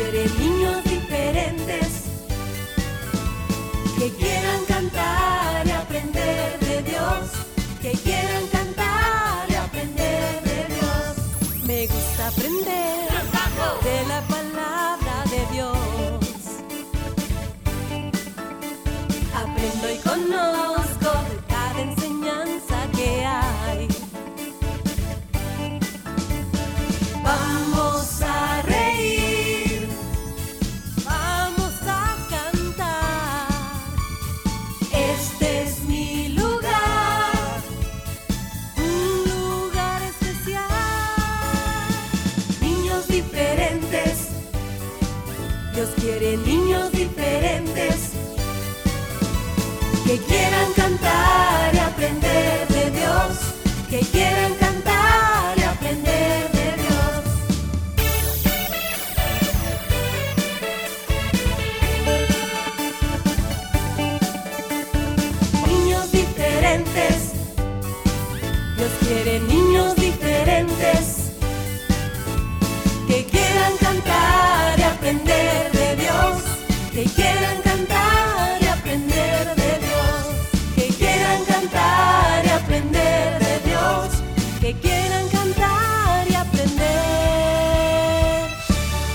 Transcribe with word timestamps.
eres 0.00 0.38
niño 0.38 0.87
cantar 77.86 78.60
y 78.60 78.66
aprender 78.66 79.54
de 79.54 79.78
Dios, 79.78 80.26
que 80.74 80.88
quieran 80.88 81.44
cantar 81.44 82.44
y 82.44 82.48
aprender 82.48 83.38
de 83.38 83.60
Dios, 83.60 84.08
que 84.60 84.74
quieran 84.80 85.28
cantar 85.28 86.28
y 86.28 86.34
aprender 86.34 87.70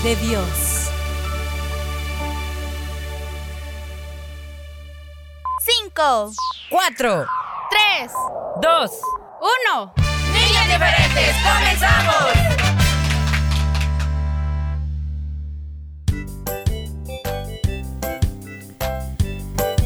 de 0.02 0.16
Dios. 0.16 0.90
Cinco, 5.60 6.32
Cuatro, 6.70 7.26
tres, 7.70 8.12
dos, 8.62 8.90
uno. 9.40 9.92
niños 10.32 10.64
diferentes, 10.66 11.36
comenzamos. 11.44 12.63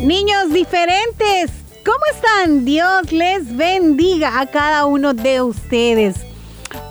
Niños 0.02 0.52
diferentes, 0.52 1.50
¿cómo 1.84 1.98
están? 2.14 2.64
Dios 2.64 3.10
les 3.10 3.56
bendiga 3.56 4.38
a 4.38 4.46
cada 4.46 4.86
uno 4.86 5.12
de 5.12 5.42
ustedes. 5.42 6.14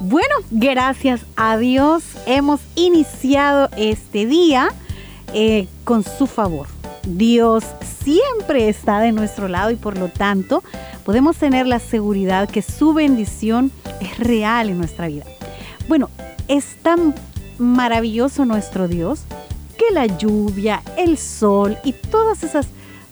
Bueno, 0.02 0.36
gracias 0.52 1.22
a 1.38 1.58
Dios 1.58 2.04
hemos 2.26 2.60
iniciado 2.76 3.70
este 3.78 4.26
día 4.26 4.74
eh, 5.34 5.70
con 5.86 6.04
su 6.04 6.28
favor. 6.28 6.68
Dios 7.06 7.64
siempre 8.04 8.68
está 8.68 9.00
de 9.00 9.14
nuestro 9.14 9.48
lado 9.48 9.72
y 9.72 9.78
por 9.78 9.98
lo 9.98 10.10
tanto 10.10 10.62
podemos 11.06 11.38
tener 11.38 11.66
la 11.66 11.80
seguridad 11.80 12.50
que 12.50 12.62
su 12.62 12.94
bendición 12.94 13.72
es 14.02 14.20
real 14.20 14.70
en 14.70 14.80
nuestra 14.80 15.08
vida. 15.08 15.24
Bueno, 15.88 16.10
es 16.50 16.76
tan 16.84 17.16
maravilloso 17.58 18.44
nuestro 18.44 18.90
Dios 18.90 19.22
que 19.78 19.94
la 19.94 20.08
lluvia, 20.08 20.84
el 20.98 21.18
sol 21.18 21.78
y 21.86 21.94
todas 21.94 22.44
esas 22.44 22.68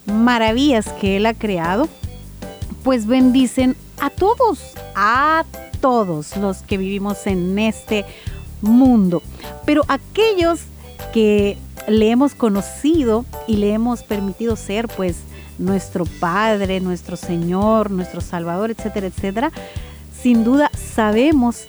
maravillas 0.05 0.88
que 0.99 1.17
Él 1.17 1.25
ha 1.25 1.33
creado, 1.33 1.88
pues 2.83 3.07
bendicen 3.07 3.75
a 3.99 4.09
todos, 4.09 4.59
a 4.95 5.45
todos 5.81 6.38
los 6.38 6.57
que 6.59 6.77
vivimos 6.77 7.27
en 7.27 7.57
este 7.59 8.05
mundo. 8.61 9.21
Pero 9.66 9.83
aquellos 9.88 10.61
que 11.13 11.57
le 11.88 12.11
hemos 12.11 12.35
conocido 12.35 13.25
y 13.47 13.57
le 13.57 13.73
hemos 13.73 14.03
permitido 14.03 14.55
ser, 14.55 14.88
pues, 14.88 15.17
nuestro 15.57 16.05
Padre, 16.05 16.81
nuestro 16.81 17.16
Señor, 17.16 17.91
nuestro 17.91 18.22
Salvador, 18.22 18.72
etcétera, 18.72 19.07
etcétera, 19.07 19.51
sin 20.22 20.43
duda 20.43 20.69
sabemos 20.73 21.66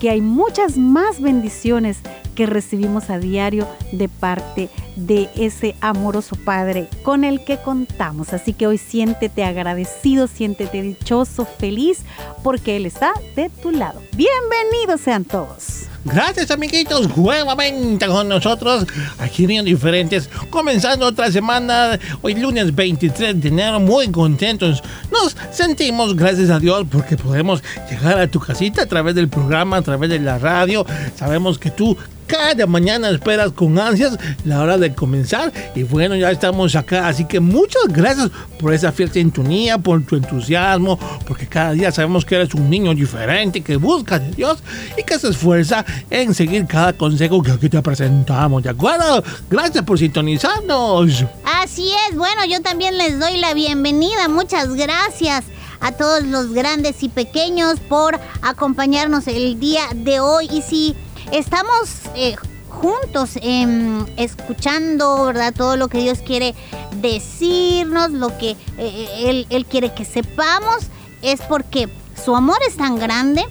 que 0.00 0.10
hay 0.10 0.20
muchas 0.20 0.76
más 0.76 1.20
bendiciones 1.20 1.98
que 2.36 2.46
recibimos 2.46 3.10
a 3.10 3.18
diario 3.18 3.66
de 3.90 4.08
parte 4.08 4.68
de 4.94 5.28
ese 5.34 5.74
amoroso 5.80 6.36
Padre 6.36 6.88
con 7.02 7.24
el 7.24 7.42
que 7.44 7.56
contamos. 7.58 8.32
Así 8.32 8.52
que 8.52 8.68
hoy 8.68 8.78
siéntete 8.78 9.42
agradecido, 9.42 10.28
siéntete 10.28 10.82
dichoso, 10.82 11.44
feliz, 11.44 12.04
porque 12.44 12.76
Él 12.76 12.86
está 12.86 13.12
de 13.34 13.50
tu 13.50 13.72
lado. 13.72 14.00
Bienvenidos 14.14 15.00
sean 15.00 15.24
todos. 15.24 15.88
Gracias 16.06 16.52
amiguitos, 16.52 17.16
nuevamente 17.16 18.06
con 18.06 18.28
nosotros 18.28 18.86
aquí 19.18 19.44
en 19.52 19.64
Diferentes, 19.64 20.30
comenzando 20.50 21.04
otra 21.04 21.32
semana, 21.32 21.98
hoy 22.22 22.34
lunes 22.34 22.72
23 22.72 23.40
de 23.40 23.48
enero, 23.48 23.80
muy 23.80 24.08
contentos. 24.12 24.84
Nos 25.10 25.36
sentimos, 25.50 26.14
gracias 26.14 26.48
a 26.50 26.60
Dios, 26.60 26.86
porque 26.88 27.16
podemos 27.16 27.60
llegar 27.90 28.20
a 28.20 28.28
tu 28.28 28.38
casita 28.38 28.82
a 28.82 28.86
través 28.86 29.16
del 29.16 29.28
programa, 29.28 29.78
a 29.78 29.82
través 29.82 30.08
de 30.08 30.20
la 30.20 30.38
radio. 30.38 30.86
Sabemos 31.16 31.58
que 31.58 31.72
tú 31.72 31.96
cada 32.26 32.66
mañana 32.66 33.10
esperas 33.10 33.52
con 33.52 33.78
ansias 33.78 34.18
la 34.44 34.60
hora 34.60 34.78
de 34.78 34.94
comenzar 34.94 35.52
y 35.74 35.84
bueno, 35.84 36.16
ya 36.16 36.30
estamos 36.30 36.74
acá, 36.74 37.08
así 37.08 37.24
que 37.24 37.40
muchas 37.40 37.84
gracias 37.88 38.30
por 38.58 38.74
esa 38.74 38.92
fiel 38.92 39.10
sintonía, 39.10 39.78
por 39.78 40.02
tu 40.02 40.16
entusiasmo, 40.16 40.98
porque 41.26 41.46
cada 41.46 41.72
día 41.72 41.92
sabemos 41.92 42.24
que 42.24 42.36
eres 42.36 42.54
un 42.54 42.68
niño 42.68 42.94
diferente, 42.94 43.60
que 43.60 43.76
busca 43.76 44.18
de 44.18 44.30
Dios 44.32 44.62
y 44.98 45.04
que 45.04 45.18
se 45.18 45.28
esfuerza 45.28 45.84
en 46.10 46.34
seguir 46.34 46.66
cada 46.66 46.92
consejo 46.92 47.42
que 47.42 47.52
aquí 47.52 47.68
te 47.68 47.80
presentamos, 47.82 48.62
¿de 48.62 48.70
acuerdo? 48.70 49.22
Gracias 49.50 49.84
por 49.84 49.98
sintonizarnos. 49.98 51.24
Así 51.44 51.90
es, 52.08 52.16
bueno, 52.16 52.44
yo 52.48 52.60
también 52.62 52.96
les 52.96 53.18
doy 53.18 53.38
la 53.38 53.54
bienvenida. 53.54 54.28
Muchas 54.28 54.74
gracias 54.74 55.44
a 55.80 55.92
todos 55.92 56.24
los 56.24 56.52
grandes 56.52 57.02
y 57.02 57.08
pequeños 57.08 57.80
por 57.80 58.18
acompañarnos 58.42 59.26
el 59.26 59.58
día 59.60 59.82
de 59.94 60.20
hoy. 60.20 60.48
Y 60.50 60.62
si 60.62 60.94
estamos 61.32 62.02
eh, 62.14 62.36
juntos 62.68 63.30
em, 63.42 64.06
escuchando, 64.16 65.26
¿verdad? 65.26 65.54
Todo 65.56 65.76
lo 65.76 65.88
que 65.88 65.98
Dios 65.98 66.18
quiere 66.18 66.54
decirnos, 67.00 68.10
lo 68.10 68.36
que 68.38 68.56
eh, 68.78 69.08
él, 69.24 69.46
él 69.50 69.66
quiere 69.66 69.92
que 69.94 70.04
sepamos, 70.04 70.86
es 71.22 71.40
porque 71.42 71.88
su 72.24 72.36
amor 72.36 72.58
es 72.66 72.76
tan 72.76 72.98
grande 72.98 73.44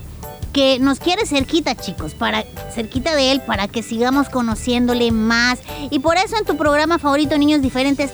que 0.55 0.79
nos 0.79 1.01
quiere 1.01 1.25
cerquita, 1.25 1.75
chicos, 1.75 2.13
para 2.13 2.45
cerquita 2.73 3.13
de 3.13 3.33
él, 3.33 3.41
para 3.41 3.67
que 3.67 3.83
sigamos 3.83 4.29
conociéndole 4.29 5.11
más. 5.11 5.59
Y 5.91 5.99
por 5.99 6.16
eso 6.16 6.37
en 6.37 6.46
tu 6.46 6.55
programa 6.55 6.97
favorito, 6.97 7.37
Niños 7.37 7.61
Diferentes, 7.61 8.11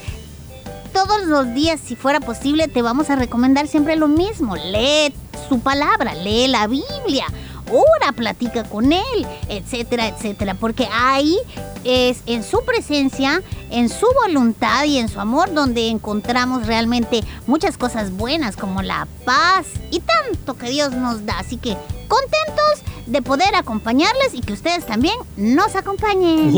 todos 0.91 1.21
los 1.27 1.53
días, 1.53 1.79
si 1.79 1.95
fuera 1.95 2.19
posible, 2.19 2.67
te 2.67 2.81
vamos 2.81 3.11
a 3.11 3.15
recomendar 3.15 3.67
siempre 3.67 3.95
lo 3.95 4.07
mismo. 4.07 4.55
Lee 4.55 5.13
su 5.49 5.59
palabra, 5.59 6.15
lee 6.15 6.47
la 6.47 6.65
Biblia, 6.65 7.27
ora, 7.71 8.11
platica 8.11 8.63
con 8.63 8.91
él, 8.93 9.27
etcétera, 9.49 10.07
etcétera. 10.07 10.53
Porque 10.55 10.87
ahí 10.91 11.37
es 11.83 12.21
en 12.25 12.43
su 12.43 12.63
presencia, 12.63 13.41
en 13.69 13.89
su 13.89 14.07
voluntad 14.23 14.83
y 14.85 14.97
en 14.97 15.09
su 15.09 15.19
amor 15.19 15.53
donde 15.53 15.87
encontramos 15.89 16.67
realmente 16.67 17.23
muchas 17.47 17.77
cosas 17.77 18.11
buenas 18.11 18.55
como 18.55 18.81
la 18.81 19.07
paz 19.25 19.65
y 19.89 20.01
tanto 20.01 20.57
que 20.57 20.69
Dios 20.69 20.91
nos 20.93 21.25
da. 21.25 21.39
Así 21.39 21.57
que 21.57 21.75
contentos 22.07 22.81
de 23.05 23.21
poder 23.21 23.55
acompañarles 23.55 24.33
y 24.33 24.41
que 24.41 24.53
ustedes 24.53 24.85
también 24.85 25.15
nos 25.37 25.75
acompañen. 25.75 26.51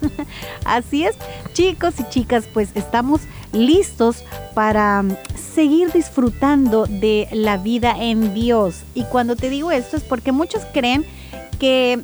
Así 0.64 1.04
es, 1.04 1.16
chicos 1.52 1.94
y 1.98 2.08
chicas, 2.08 2.44
pues 2.52 2.70
estamos 2.74 3.20
listos 3.52 4.24
para 4.54 5.04
seguir 5.54 5.92
disfrutando 5.92 6.86
de 6.86 7.28
la 7.32 7.56
vida 7.56 7.94
en 7.98 8.34
Dios. 8.34 8.82
Y 8.94 9.04
cuando 9.04 9.36
te 9.36 9.50
digo 9.50 9.70
esto 9.70 9.96
es 9.96 10.02
porque 10.02 10.32
muchos 10.32 10.62
creen 10.72 11.04
que 11.58 12.00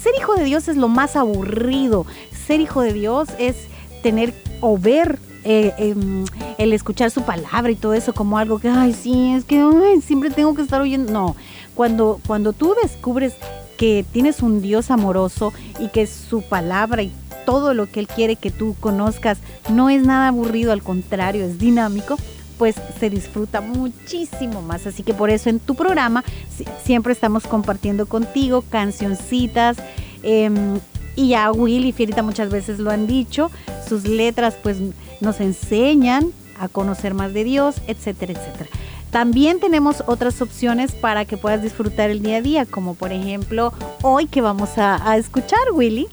ser 0.00 0.12
hijo 0.18 0.34
de 0.34 0.44
Dios 0.44 0.68
es 0.68 0.76
lo 0.76 0.88
más 0.88 1.16
aburrido. 1.16 2.06
Ser 2.46 2.60
hijo 2.60 2.80
de 2.82 2.92
Dios 2.92 3.28
es 3.38 3.56
tener 4.02 4.32
o 4.60 4.78
ver 4.78 5.18
eh, 5.44 5.72
em, 5.78 6.24
el 6.58 6.72
escuchar 6.72 7.10
su 7.10 7.22
palabra 7.22 7.70
y 7.70 7.76
todo 7.76 7.94
eso 7.94 8.12
como 8.12 8.38
algo 8.38 8.58
que, 8.58 8.68
ay, 8.68 8.92
sí, 8.92 9.32
es 9.32 9.44
que 9.44 9.62
siempre 10.04 10.30
tengo 10.30 10.54
que 10.54 10.62
estar 10.62 10.80
oyendo. 10.80 11.12
No, 11.12 11.36
cuando, 11.74 12.20
cuando 12.26 12.52
tú 12.52 12.74
descubres 12.82 13.34
que 13.76 14.04
tienes 14.12 14.42
un 14.42 14.60
Dios 14.60 14.90
amoroso 14.90 15.52
y 15.78 15.88
que 15.88 16.06
su 16.06 16.42
palabra 16.42 17.02
y 17.02 17.12
todo 17.46 17.72
lo 17.72 17.90
que 17.90 18.00
Él 18.00 18.08
quiere 18.08 18.36
que 18.36 18.50
tú 18.50 18.76
conozcas 18.80 19.38
no 19.70 19.88
es 19.88 20.02
nada 20.02 20.28
aburrido, 20.28 20.72
al 20.72 20.82
contrario, 20.82 21.44
es 21.44 21.58
dinámico, 21.58 22.18
pues 22.58 22.74
se 22.98 23.08
disfruta 23.08 23.60
muchísimo 23.60 24.60
más. 24.62 24.86
Así 24.86 25.02
que 25.02 25.14
por 25.14 25.30
eso 25.30 25.48
en 25.48 25.60
tu 25.60 25.74
programa 25.74 26.24
si- 26.54 26.64
siempre 26.84 27.12
estamos 27.12 27.44
compartiendo 27.46 28.06
contigo 28.06 28.62
cancioncitas. 28.68 29.76
em, 30.24 30.80
y 31.14 31.28
ya 31.28 31.50
Will 31.52 31.84
y 31.86 31.92
Fierita 31.92 32.22
muchas 32.22 32.50
veces 32.50 32.78
lo 32.80 32.90
han 32.90 33.06
dicho, 33.06 33.50
sus 33.88 34.04
letras 34.04 34.56
pues 34.62 34.76
nos 35.20 35.40
enseñan 35.40 36.32
a 36.60 36.68
conocer 36.68 37.14
más 37.14 37.32
de 37.32 37.44
Dios, 37.44 37.76
etcétera, 37.86 38.32
etcétera. 38.32 38.68
También 39.10 39.58
tenemos 39.60 40.02
otras 40.06 40.42
opciones 40.42 40.92
para 40.92 41.24
que 41.24 41.36
puedas 41.36 41.62
disfrutar 41.62 42.10
el 42.10 42.20
día 42.22 42.36
a 42.38 42.42
día, 42.42 42.66
como 42.66 42.94
por 42.94 43.12
ejemplo 43.12 43.72
hoy 44.02 44.26
que 44.26 44.40
vamos 44.42 44.76
a, 44.76 45.08
a 45.10 45.16
escuchar, 45.16 45.58
Willy, 45.72 46.08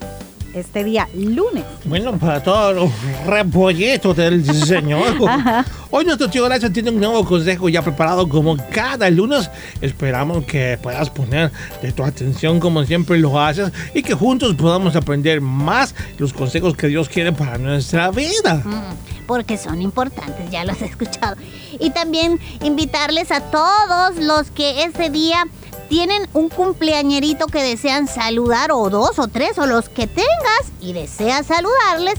este 0.55 0.85
día 0.85 1.07
lunes. 1.13 1.65
Bueno, 1.83 2.17
para 2.17 2.41
todos 2.41 2.73
los 2.73 2.89
repollitos 3.27 4.15
del 4.15 4.43
Señor. 4.65 5.15
Hoy 5.91 6.05
nuestro 6.05 6.29
tío 6.29 6.45
Horacio 6.45 6.71
tiene 6.71 6.91
un 6.91 6.99
nuevo 6.99 7.25
consejo 7.25 7.67
ya 7.67 7.81
preparado 7.81 8.27
como 8.27 8.57
cada 8.71 9.09
lunes. 9.09 9.49
Esperamos 9.81 10.45
que 10.45 10.79
puedas 10.81 11.09
poner 11.09 11.51
de 11.81 11.91
tu 11.91 12.03
atención 12.03 12.59
como 12.59 12.83
siempre 12.85 13.17
lo 13.19 13.39
haces 13.39 13.71
y 13.93 14.01
que 14.01 14.13
juntos 14.13 14.55
podamos 14.55 14.95
aprender 14.95 15.41
más 15.41 15.93
los 16.17 16.31
consejos 16.31 16.75
que 16.75 16.87
Dios 16.87 17.09
quiere 17.09 17.33
para 17.33 17.57
nuestra 17.57 18.09
vida. 18.11 18.55
Mm, 18.63 19.25
porque 19.27 19.57
son 19.57 19.81
importantes, 19.81 20.49
ya 20.49 20.63
los 20.63 20.81
he 20.81 20.85
escuchado. 20.85 21.35
Y 21.79 21.89
también 21.89 22.39
invitarles 22.61 23.31
a 23.31 23.41
todos 23.41 24.17
los 24.17 24.51
que 24.51 24.83
este 24.83 25.09
día 25.09 25.45
tienen 25.89 26.27
un 26.33 26.49
cumpleañerito 26.49 27.47
que 27.47 27.63
desean 27.63 28.07
saludar, 28.07 28.71
o 28.71 28.89
dos 28.89 29.19
o 29.19 29.27
tres, 29.27 29.57
o 29.57 29.65
los 29.65 29.89
que 29.89 30.07
tengas 30.07 30.71
y 30.81 30.93
deseas 30.93 31.45
saludarles. 31.47 32.15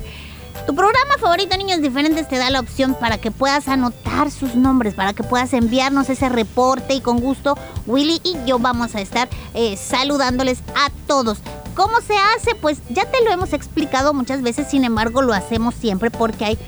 Tu 0.67 0.75
programa 0.75 1.15
favorito, 1.21 1.57
Niños 1.57 1.81
Diferentes, 1.81 2.29
te 2.29 2.39
da 2.39 2.51
la 2.51 2.59
opción 2.59 2.97
para 2.99 3.19
que 3.19 3.31
puedas 3.31 3.69
anotar 3.69 4.33
sus 4.33 4.57
nombres, 4.57 4.95
para 4.95 5.13
que 5.13 5.23
puedas 5.23 5.53
enviarnos 5.53 6.11
ese 6.11 6.29
reporte 6.29 6.95
y 6.95 7.01
con 7.01 7.21
gusto 7.21 7.57
Willy 7.87 8.21
y 8.25 8.37
yo 8.47 8.59
vamos 8.59 8.97
a 8.97 9.01
estar 9.01 9.29
eh, 9.55 9.77
saludándoles 9.77 10.59
a 10.75 10.91
todos. 11.07 11.39
¿Cómo 11.77 12.01
se 12.01 12.15
hace? 12.17 12.55
Pues 12.55 12.79
ya 12.89 13.05
te 13.05 13.23
lo 13.23 13.31
hemos 13.31 13.53
explicado 13.53 14.13
muchas 14.15 14.43
veces, 14.43 14.67
sin 14.69 14.83
embargo 14.83 15.23
lo 15.23 15.35
hacemos 15.35 15.75
siempre 15.75 16.11
porque 16.11 16.45
hay 16.47 16.59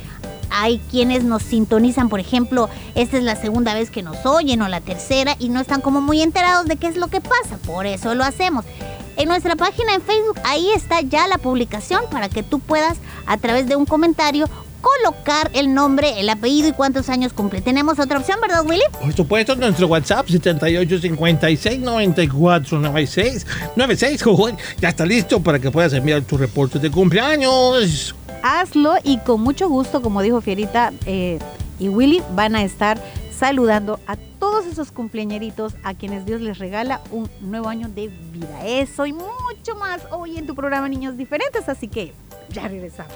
hay 0.50 0.80
quienes 0.90 1.24
nos 1.24 1.42
sintonizan, 1.42 2.08
por 2.08 2.20
ejemplo, 2.20 2.68
esta 2.94 3.16
es 3.16 3.22
la 3.22 3.36
segunda 3.36 3.74
vez 3.74 3.90
que 3.90 4.02
nos 4.02 4.24
oyen 4.26 4.62
o 4.62 4.68
la 4.68 4.80
tercera 4.80 5.36
y 5.38 5.48
no 5.48 5.60
están 5.60 5.80
como 5.80 6.00
muy 6.00 6.22
enterados 6.22 6.66
de 6.66 6.76
qué 6.76 6.86
es 6.86 6.96
lo 6.96 7.08
que 7.08 7.20
pasa. 7.20 7.58
Por 7.66 7.86
eso 7.86 8.14
lo 8.14 8.24
hacemos. 8.24 8.64
En 9.16 9.28
nuestra 9.28 9.56
página 9.56 9.94
en 9.94 10.02
Facebook, 10.02 10.38
ahí 10.44 10.70
está 10.74 11.00
ya 11.00 11.26
la 11.26 11.38
publicación 11.38 12.02
para 12.10 12.28
que 12.28 12.42
tú 12.42 12.60
puedas, 12.60 12.98
a 13.26 13.36
través 13.36 13.66
de 13.66 13.74
un 13.74 13.84
comentario, 13.84 14.48
colocar 14.80 15.50
el 15.54 15.74
nombre, 15.74 16.20
el 16.20 16.28
apellido 16.28 16.68
y 16.68 16.72
cuántos 16.72 17.08
años 17.08 17.32
cumple. 17.32 17.60
Tenemos 17.60 17.98
otra 17.98 18.18
opción, 18.18 18.38
¿verdad, 18.40 18.64
Willy? 18.64 18.82
Por 19.00 19.12
supuesto, 19.12 19.56
nuestro 19.56 19.88
WhatsApp 19.88 20.28
7856 20.28 21.80
94 21.80 22.78
96 22.78 23.46
96. 23.76 24.22
Joder, 24.22 24.56
Ya 24.80 24.90
está 24.90 25.04
listo 25.04 25.40
para 25.40 25.58
que 25.58 25.70
puedas 25.70 25.92
enviar 25.92 26.22
tu 26.22 26.36
reporte 26.36 26.78
de 26.78 26.90
cumpleaños. 26.90 28.14
Hazlo 28.42 28.94
y 29.02 29.18
con 29.18 29.40
mucho 29.40 29.68
gusto, 29.68 30.02
como 30.02 30.22
dijo 30.22 30.40
Fierita 30.40 30.92
eh, 31.06 31.38
y 31.78 31.88
Willy, 31.88 32.22
van 32.34 32.56
a 32.56 32.62
estar 32.62 33.00
saludando 33.30 34.00
a 34.06 34.16
todos 34.16 34.66
esos 34.66 34.90
cumpleañeritos 34.90 35.74
a 35.84 35.94
quienes 35.94 36.26
Dios 36.26 36.40
les 36.40 36.58
regala 36.58 37.00
un 37.10 37.30
nuevo 37.40 37.68
año 37.68 37.88
de 37.88 38.08
vida. 38.08 38.66
Eso 38.66 39.06
y 39.06 39.12
mucho 39.12 39.74
más 39.78 40.02
hoy 40.10 40.38
en 40.38 40.46
tu 40.46 40.54
programa 40.54 40.88
Niños 40.88 41.16
Diferentes, 41.16 41.68
así 41.68 41.88
que 41.88 42.12
ya 42.50 42.68
regresamos. 42.68 43.14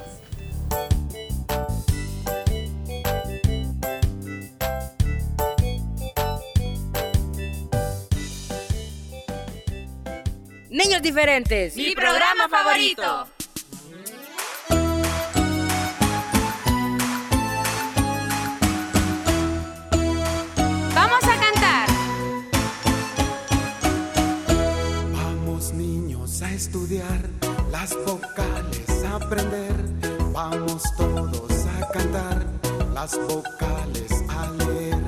Niños 10.71 11.03
diferentes. 11.03 11.77
Mi 11.77 11.95
programa 11.95 12.49
favorito. 12.49 13.29
Vamos 20.95 21.25
a 21.25 21.41
cantar. 21.41 21.89
Vamos 25.13 25.73
niños 25.73 26.43
a 26.43 26.53
estudiar 26.53 27.29
las 27.71 27.97
vocales, 28.07 29.05
a 29.05 29.17
aprender. 29.17 29.75
Vamos 30.33 30.83
todos 30.97 31.53
a 31.67 31.89
cantar 31.93 32.47
las 32.95 33.19
vocales, 33.29 34.13
a 34.29 34.51
leer. 34.65 35.03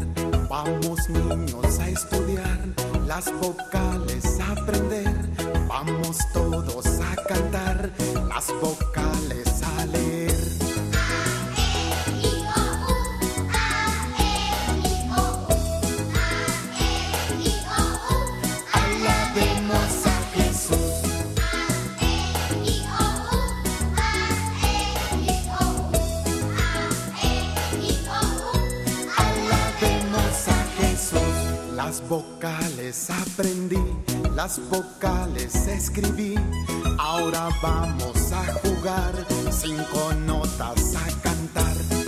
Vamos 0.49 1.09
niños 1.11 1.79
a 1.79 1.89
estudiar 1.89 2.59
las 3.07 3.33
vocales, 3.41 4.41
a 4.41 4.53
aprender. 4.53 5.15
Vamos 5.69 6.19
todos 6.33 6.87
a 6.87 7.17
cantar 7.29 7.91
las 8.29 8.47
vocales, 8.61 9.63
a 9.63 9.87
leer. 9.87 10.14
Vocales 32.15 33.11
aprendí, 33.11 33.83
las 34.37 34.61
vocales 34.71 35.67
escribí. 35.67 36.37
Ahora 36.97 37.49
vamos 37.61 38.31
a 38.31 38.45
jugar, 38.61 39.27
cinco 39.51 40.15
notas 40.25 40.95
a 40.95 41.23
cantar. 41.23 42.04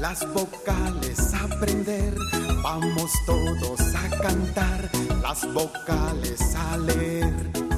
Las 0.00 0.26
vocales, 0.32 1.34
aprender. 1.34 2.14
Vamos 2.62 3.12
todos 3.26 3.80
a 3.94 4.10
cantar 4.20 4.90
las 5.22 5.46
vocales, 5.52 6.40
a 6.56 6.76
leer. 6.78 7.32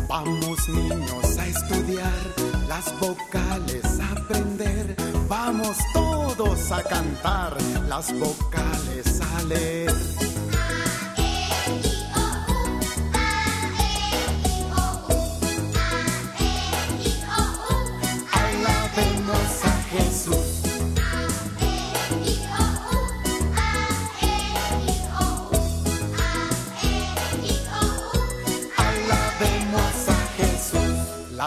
Vamos 0.09 0.66
niños 0.69 1.38
a 1.38 1.47
estudiar 1.47 2.35
las 2.69 2.87
vocales, 3.00 3.85
aprender. 4.12 4.97
Vamos 5.28 5.76
todos 5.93 6.73
a 6.73 6.83
cantar 6.83 7.55
las 7.87 8.19
vocales, 8.19 9.21
a 9.21 9.43
leer. 9.43 10.25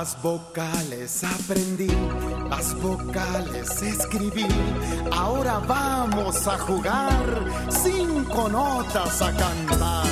Las 0.09 0.23
vocales 0.23 1.23
aprendí, 1.23 1.91
las 2.49 2.73
vocales 2.81 3.79
escribí. 3.83 4.47
Ahora 5.11 5.59
vamos 5.59 6.47
a 6.47 6.57
jugar, 6.57 7.23
cinco 7.69 8.49
notas 8.49 9.21
a 9.21 9.31
cantar. 9.31 10.07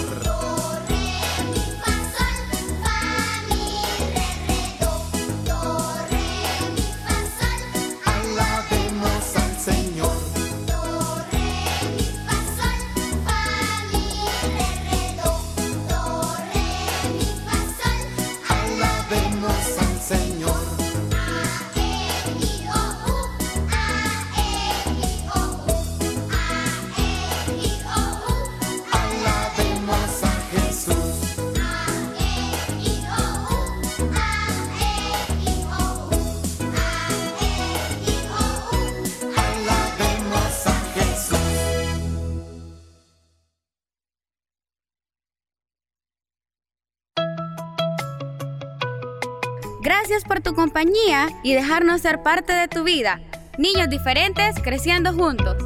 Por 50.38 50.44
tu 50.44 50.56
compañía 50.56 51.30
y 51.44 51.54
dejarnos 51.54 52.02
ser 52.02 52.22
parte 52.22 52.54
de 52.54 52.68
tu 52.68 52.84
vida. 52.84 53.20
Niños 53.58 53.90
diferentes 53.90 54.56
creciendo 54.62 55.12
juntos. 55.14 55.58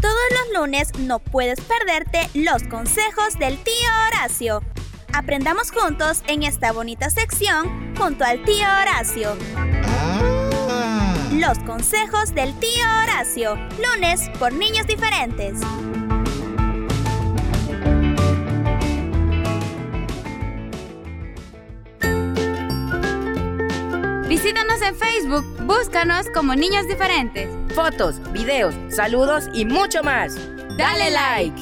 Todos 0.00 0.14
los 0.30 0.60
lunes 0.60 0.88
no 0.98 1.18
puedes 1.18 1.60
perderte 1.60 2.30
los 2.34 2.62
consejos 2.64 3.38
del 3.38 3.58
tío 3.58 3.74
Horacio. 4.08 4.62
Aprendamos 5.12 5.70
juntos 5.70 6.22
en 6.26 6.42
esta 6.42 6.72
bonita 6.72 7.10
sección 7.10 7.94
junto 7.98 8.24
al 8.24 8.42
tío 8.44 8.66
Horacio. 8.80 9.36
Los 11.32 11.58
consejos 11.60 12.34
del 12.34 12.58
tío 12.58 12.84
Horacio, 13.02 13.56
lunes 13.78 14.30
por 14.38 14.52
niños 14.54 14.86
diferentes. 14.86 15.60
Visítanos 24.42 24.82
en 24.82 24.96
Facebook, 24.96 25.44
búscanos 25.60 26.26
como 26.34 26.56
Niños 26.56 26.88
Diferentes. 26.88 27.48
Fotos, 27.76 28.16
videos, 28.32 28.74
saludos 28.92 29.44
y 29.54 29.64
mucho 29.64 30.02
más. 30.02 30.34
Dale 30.76 31.12
like. 31.12 31.60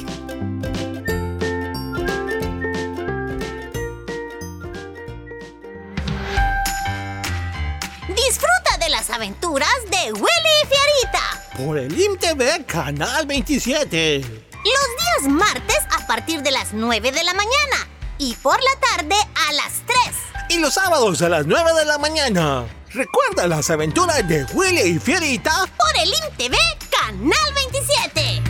Disfruta 8.09 8.79
de 8.81 8.89
las 8.89 9.11
aventuras 9.11 9.69
de 9.91 10.13
Willy 10.15 10.25
y 10.63 10.67
Fiarita. 10.67 11.59
Por 11.59 11.77
el 11.77 12.01
IMTV 12.01 12.65
Canal 12.65 13.27
27. 13.27 14.21
Los 14.21 15.25
días 15.25 15.29
martes 15.29 15.81
a 15.91 16.07
partir 16.07 16.41
de 16.41 16.51
las 16.51 16.73
9 16.73 17.13
de 17.13 17.25
la 17.25 17.35
mañana 17.35 17.91
y 18.17 18.33
por 18.37 18.59
la 18.59 18.81
tarde 18.81 19.17
a 19.49 19.53
las 19.53 19.83
3. 19.85 20.20
Y 20.51 20.59
los 20.59 20.75
sábados 20.75 21.23
a 21.23 21.29
las 21.29 21.47
9 21.47 21.73
de 21.79 21.85
la 21.85 21.97
mañana. 21.99 22.65
Recuerda 22.93 23.47
las 23.47 23.71
aventuras 23.71 24.27
de 24.27 24.45
Willy 24.53 24.81
y 24.81 24.99
Fierita. 24.99 25.53
Por 25.77 26.03
el 26.03 26.09
IMTV 26.09 26.57
Canal 26.91 27.55
27. 27.55 28.43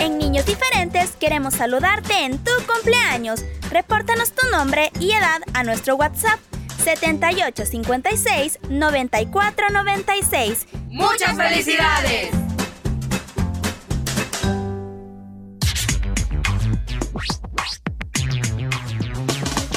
En 0.00 0.18
Niños 0.18 0.46
Diferentes 0.46 1.16
queremos 1.18 1.54
saludarte 1.54 2.24
en 2.24 2.38
tu 2.38 2.52
cumpleaños. 2.72 3.44
Repórtanos 3.70 4.30
tu 4.30 4.48
nombre 4.50 4.92
y 5.00 5.10
edad 5.10 5.40
a 5.52 5.64
nuestro 5.64 5.96
WhatsApp 5.96 6.38
7856 6.84 8.60
9496. 8.68 10.66
¡Muchas 10.90 11.36
felicidades! 11.36 12.43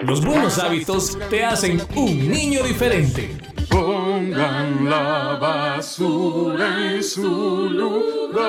Los 0.00 0.24
buenos 0.24 0.58
hábitos 0.58 1.18
te 1.28 1.44
hacen 1.44 1.78
un 1.94 2.30
niño 2.30 2.62
diferente. 2.62 3.36
Pongan 3.68 4.88
la 4.88 5.36
basura 5.38 6.94
en 6.94 7.04
su 7.04 7.68
lugar. 7.68 8.40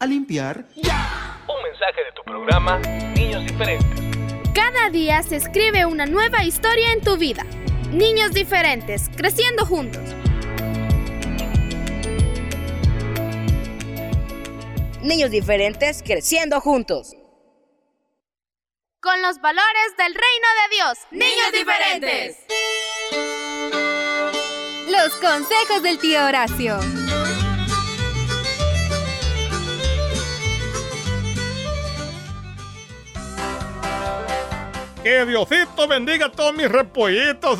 A 0.00 0.06
limpiar. 0.06 0.64
Un 0.74 1.62
mensaje 1.62 2.04
de 2.04 2.12
tu 2.16 2.22
programa 2.24 2.78
Niños 3.14 3.44
Diferentes. 3.44 4.00
Cada 4.54 4.88
día 4.88 5.22
se 5.22 5.36
escribe 5.36 5.84
una 5.84 6.06
nueva 6.06 6.44
historia 6.44 6.92
en 6.92 7.02
tu 7.02 7.18
vida. 7.18 7.44
Niños 7.90 8.32
diferentes, 8.32 9.10
creciendo 9.14 9.66
juntos. 9.66 10.00
Niños 15.02 15.30
diferentes 15.30 16.02
creciendo 16.02 16.62
juntos. 16.62 17.14
Con 19.04 19.20
los 19.20 19.38
valores 19.42 19.96
del 19.98 20.14
reino 20.14 20.48
de 20.62 20.76
Dios. 20.76 20.98
Niños 21.10 21.52
diferentes. 21.52 22.38
Los 24.88 25.12
consejos 25.16 25.82
del 25.82 25.98
tío 25.98 26.24
Horacio. 26.24 26.78
Que 35.02 35.26
Diosito 35.26 35.86
bendiga 35.86 36.26
a 36.26 36.32
todos 36.32 36.54
mis 36.54 36.70
repollitos. 36.70 37.58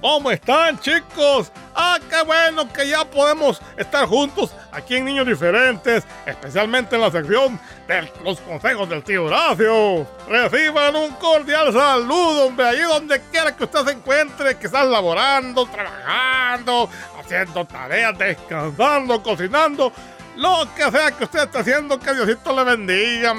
¿Cómo 0.00 0.30
están, 0.30 0.78
chicos? 0.78 1.50
Ah, 1.74 1.98
qué 2.10 2.22
bueno 2.22 2.70
que 2.70 2.86
ya 2.86 3.04
podemos 3.04 3.60
estar 3.78 4.06
juntos 4.06 4.54
aquí 4.70 4.96
en 4.96 5.06
Niños 5.06 5.26
Diferentes, 5.26 6.04
especialmente 6.26 6.96
en 6.96 7.00
la 7.00 7.10
sección 7.10 7.58
de 7.88 8.12
los 8.22 8.38
consejos 8.40 8.88
del 8.90 9.02
tío 9.02 9.24
Horacio. 9.24 10.06
Reciban 10.28 10.96
un 10.96 11.12
cordial 11.12 11.72
saludo, 11.72 12.46
hombre, 12.46 12.66
ahí 12.66 12.80
donde 12.82 13.20
quiera 13.30 13.56
que 13.56 13.64
usted 13.64 13.84
se 13.86 13.92
encuentre, 13.92 14.56
que 14.58 14.66
estás 14.66 14.86
laborando, 14.86 15.64
trabajando, 15.64 16.90
haciendo 17.18 17.64
tareas, 17.64 18.18
descansando, 18.18 19.22
cocinando. 19.22 19.92
Lo 20.36 20.68
que 20.74 20.90
sea 20.90 21.10
que 21.12 21.24
usted 21.24 21.44
esté 21.44 21.58
haciendo, 21.58 21.98
que 21.98 22.12
Diosito 22.12 22.54
le 22.54 22.62
bendiga. 22.62 23.34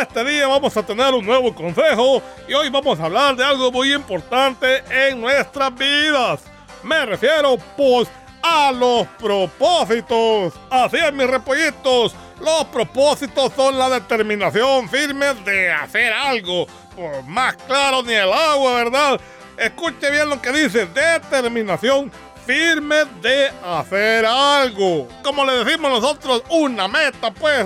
Este 0.00 0.24
día 0.24 0.46
vamos 0.46 0.74
a 0.74 0.82
tener 0.82 1.12
un 1.12 1.26
nuevo 1.26 1.54
consejo 1.54 2.22
y 2.48 2.54
hoy 2.54 2.70
vamos 2.70 2.98
a 2.98 3.04
hablar 3.04 3.36
de 3.36 3.44
algo 3.44 3.70
muy 3.70 3.92
importante 3.92 4.82
en 4.88 5.20
nuestras 5.20 5.74
vidas. 5.74 6.40
Me 6.82 7.04
refiero, 7.04 7.58
pues, 7.76 8.08
a 8.42 8.72
los 8.72 9.06
propósitos. 9.18 10.54
Así 10.70 10.96
es, 10.96 11.12
mis 11.12 11.26
repollitos. 11.26 12.14
Los 12.40 12.64
propósitos 12.72 13.52
son 13.54 13.78
la 13.78 13.90
determinación 13.90 14.88
firme 14.88 15.34
de 15.44 15.70
hacer 15.70 16.10
algo. 16.10 16.66
Por 16.96 17.22
más 17.24 17.54
claro 17.66 18.02
ni 18.02 18.14
el 18.14 18.32
agua, 18.32 18.76
¿verdad? 18.76 19.20
Escuche 19.58 20.10
bien 20.10 20.30
lo 20.30 20.40
que 20.40 20.52
dice. 20.52 20.86
Determinación 20.86 22.10
firme 22.46 23.04
de 23.22 23.50
hacer 23.64 24.24
algo. 24.26 25.08
Como 25.22 25.44
le 25.44 25.64
decimos 25.64 25.90
nosotros, 25.90 26.42
una 26.50 26.88
meta, 26.88 27.30
pues. 27.30 27.64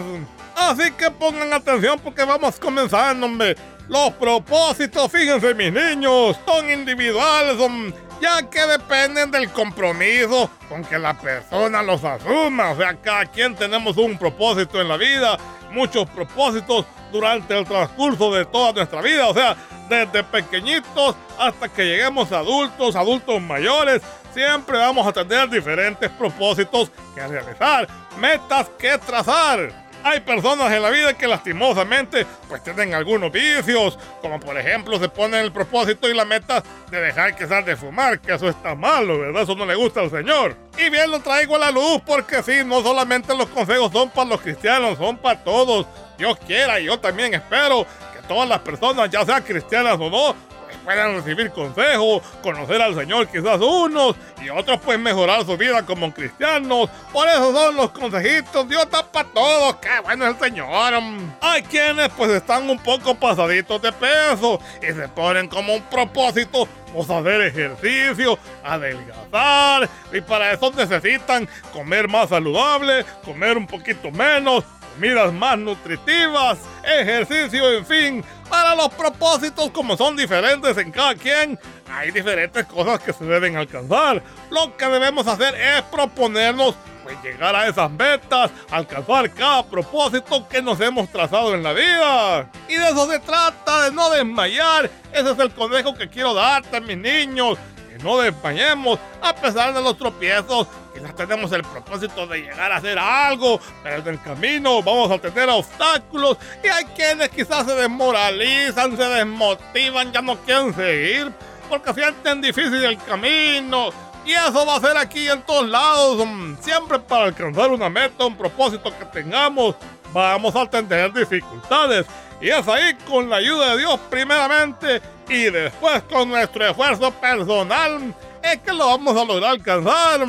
Así 0.56 0.90
que 0.92 1.10
pongan 1.10 1.52
atención 1.52 1.98
porque 1.98 2.24
vamos 2.24 2.58
comenzando, 2.58 3.26
hombre. 3.26 3.56
Los 3.88 4.12
propósitos, 4.12 5.10
fíjense 5.12 5.52
mis 5.54 5.72
niños, 5.72 6.36
son 6.46 6.70
individuales, 6.70 7.58
son- 7.58 7.94
ya 8.20 8.48
que 8.48 8.64
dependen 8.66 9.30
del 9.30 9.50
compromiso 9.50 10.48
con 10.68 10.82
que 10.84 10.98
la 10.98 11.12
persona 11.18 11.82
los 11.82 12.02
asuma. 12.02 12.70
O 12.70 12.76
sea, 12.76 12.94
cada 12.94 13.26
quien 13.26 13.54
tenemos 13.54 13.96
un 13.98 14.16
propósito 14.16 14.80
en 14.80 14.88
la 14.88 14.96
vida, 14.96 15.36
muchos 15.70 16.08
propósitos 16.08 16.86
durante 17.12 17.58
el 17.58 17.66
transcurso 17.66 18.32
de 18.32 18.46
toda 18.46 18.72
nuestra 18.72 19.02
vida. 19.02 19.28
O 19.28 19.34
sea, 19.34 19.54
desde 19.90 20.24
pequeñitos 20.24 21.14
hasta 21.38 21.68
que 21.68 21.84
lleguemos 21.84 22.32
a 22.32 22.38
adultos, 22.38 22.96
adultos 22.96 23.38
mayores, 23.42 24.00
siempre 24.34 24.76
vamos 24.76 25.06
a 25.06 25.12
tener 25.12 25.48
diferentes 25.48 26.10
propósitos 26.10 26.90
que 27.14 27.26
realizar, 27.26 27.88
metas 28.18 28.68
que 28.78 28.98
trazar. 28.98 29.84
Hay 30.02 30.20
personas 30.20 30.70
en 30.70 30.82
la 30.82 30.90
vida 30.90 31.14
que 31.14 31.26
lastimosamente 31.26 32.26
pues 32.46 32.62
tienen 32.62 32.92
algunos 32.92 33.32
vicios, 33.32 33.98
como 34.20 34.38
por 34.38 34.58
ejemplo 34.58 34.98
se 34.98 35.08
ponen 35.08 35.40
el 35.40 35.50
propósito 35.50 36.10
y 36.10 36.14
la 36.14 36.26
meta 36.26 36.62
de 36.90 37.00
dejar 37.00 37.34
que 37.34 37.46
sal 37.46 37.64
de 37.64 37.74
fumar, 37.74 38.20
que 38.20 38.34
eso 38.34 38.46
está 38.50 38.74
malo, 38.74 39.18
¿verdad? 39.18 39.44
Eso 39.44 39.54
no 39.54 39.64
le 39.64 39.74
gusta 39.74 40.00
al 40.00 40.10
Señor. 40.10 40.56
Y 40.76 40.90
bien 40.90 41.10
lo 41.10 41.20
traigo 41.20 41.56
a 41.56 41.58
la 41.58 41.70
luz 41.70 42.02
porque 42.04 42.42
sí, 42.42 42.62
no 42.66 42.82
solamente 42.82 43.34
los 43.34 43.48
consejos 43.48 43.90
son 43.92 44.10
para 44.10 44.28
los 44.28 44.42
cristianos, 44.42 44.98
son 44.98 45.16
para 45.16 45.42
todos. 45.42 45.86
Dios 46.18 46.36
quiera 46.46 46.78
y 46.80 46.84
yo 46.84 47.00
también 47.00 47.32
espero 47.32 47.86
que 48.12 48.28
todas 48.28 48.46
las 48.46 48.58
personas, 48.58 49.08
ya 49.08 49.24
sean 49.24 49.42
cristianas 49.42 49.94
o 49.98 50.10
no, 50.10 50.36
puedan 50.84 51.16
recibir 51.16 51.50
consejos, 51.50 52.22
conocer 52.42 52.80
al 52.82 52.94
Señor 52.94 53.26
quizás 53.28 53.60
unos 53.60 54.14
y 54.42 54.50
otros 54.50 54.80
pues 54.84 54.98
mejorar 54.98 55.44
su 55.44 55.56
vida 55.56 55.84
como 55.84 56.12
cristianos. 56.12 56.90
Por 57.12 57.26
eso 57.28 57.52
son 57.52 57.76
los 57.76 57.90
consejitos, 57.90 58.68
Dios 58.68 58.84
está 58.84 59.04
para 59.04 59.28
todos, 59.30 59.76
qué 59.76 60.00
bueno 60.02 60.26
el 60.26 60.38
Señor. 60.38 60.94
Hay 61.40 61.62
quienes 61.62 62.08
pues 62.10 62.30
están 62.30 62.68
un 62.68 62.78
poco 62.78 63.14
pasaditos 63.14 63.80
de 63.80 63.92
peso 63.92 64.60
y 64.82 64.92
se 64.92 65.08
ponen 65.08 65.48
como 65.48 65.74
un 65.74 65.82
propósito 65.82 66.68
pues 66.92 67.10
hacer 67.10 67.40
ejercicio, 67.40 68.38
adelgazar 68.62 69.88
y 70.12 70.20
para 70.20 70.52
eso 70.52 70.70
necesitan 70.70 71.48
comer 71.72 72.08
más 72.08 72.28
saludable, 72.28 73.04
comer 73.24 73.58
un 73.58 73.66
poquito 73.66 74.10
menos, 74.12 74.64
comidas 74.94 75.32
más 75.32 75.58
nutritivas, 75.58 76.58
ejercicio, 76.84 77.72
en 77.72 77.86
fin, 77.86 78.24
para 78.48 78.74
los 78.74 78.88
propósitos 78.90 79.70
como 79.70 79.96
son 79.96 80.16
diferentes 80.16 80.76
en 80.78 80.92
cada 80.92 81.14
quien, 81.14 81.58
hay 81.90 82.10
diferentes 82.10 82.64
cosas 82.66 83.00
que 83.00 83.12
se 83.12 83.24
deben 83.24 83.56
alcanzar. 83.56 84.22
Lo 84.50 84.76
que 84.76 84.86
debemos 84.86 85.26
hacer 85.26 85.54
es 85.54 85.82
proponernos 85.82 86.74
pues 87.02 87.22
llegar 87.22 87.54
a 87.54 87.66
esas 87.66 87.90
metas, 87.90 88.50
alcanzar 88.70 89.30
cada 89.34 89.62
propósito 89.64 90.48
que 90.48 90.62
nos 90.62 90.80
hemos 90.80 91.08
trazado 91.10 91.54
en 91.54 91.62
la 91.62 91.72
vida. 91.72 92.50
Y 92.68 92.76
de 92.76 92.88
eso 92.88 93.10
se 93.10 93.18
trata, 93.18 93.82
de 93.82 93.92
no 93.92 94.08
desmayar. 94.10 94.90
Ese 95.12 95.30
es 95.32 95.38
el 95.38 95.50
consejo 95.50 95.94
que 95.94 96.08
quiero 96.08 96.32
darte, 96.32 96.80
mis 96.80 96.96
niños. 96.96 97.58
Que 97.90 98.02
no 98.02 98.18
desmayemos 98.18 98.98
a 99.20 99.34
pesar 99.34 99.74
de 99.74 99.82
los 99.82 99.98
tropiezos. 99.98 100.66
Quizás 100.94 101.14
tenemos 101.16 101.50
el 101.52 101.62
propósito 101.62 102.26
de 102.26 102.42
llegar 102.42 102.70
a 102.70 102.76
hacer 102.76 102.98
algo, 102.98 103.60
pero 103.82 103.96
en 103.96 104.08
el 104.08 104.22
camino 104.22 104.80
vamos 104.82 105.10
a 105.10 105.18
tener 105.18 105.48
obstáculos 105.48 106.38
y 106.62 106.68
hay 106.68 106.84
quienes 106.84 107.30
quizás 107.30 107.66
se 107.66 107.74
desmoralizan, 107.74 108.96
se 108.96 109.02
desmotivan, 109.02 110.12
ya 110.12 110.22
no 110.22 110.36
quieren 110.38 110.72
seguir 110.72 111.32
porque 111.68 111.92
sienten 111.94 112.40
difícil 112.40 112.84
el 112.84 112.98
camino 112.98 113.90
y 114.24 114.32
eso 114.32 114.64
va 114.64 114.76
a 114.76 114.80
ser 114.80 114.96
aquí 114.96 115.28
en 115.28 115.42
todos 115.42 115.68
lados. 115.68 116.26
Mm, 116.26 116.56
siempre 116.60 116.98
para 116.98 117.24
alcanzar 117.24 117.70
una 117.70 117.90
meta, 117.90 118.24
un 118.24 118.36
propósito 118.36 118.96
que 118.96 119.04
tengamos, 119.06 119.74
vamos 120.12 120.54
a 120.56 120.66
tener 120.66 121.12
dificultades. 121.12 122.06
Y 122.40 122.48
es 122.48 122.66
ahí 122.68 122.94
con 123.08 123.28
la 123.28 123.36
ayuda 123.36 123.72
de 123.72 123.78
Dios 123.78 124.00
primeramente 124.10 125.00
y 125.28 125.44
después 125.44 126.02
con 126.04 126.28
nuestro 126.28 126.66
esfuerzo 126.66 127.10
personal 127.12 128.14
es 128.44 128.60
que 128.60 128.72
lo 128.72 128.86
vamos 128.86 129.16
a 129.16 129.24
lograr 129.24 129.52
alcanzar. 129.52 130.20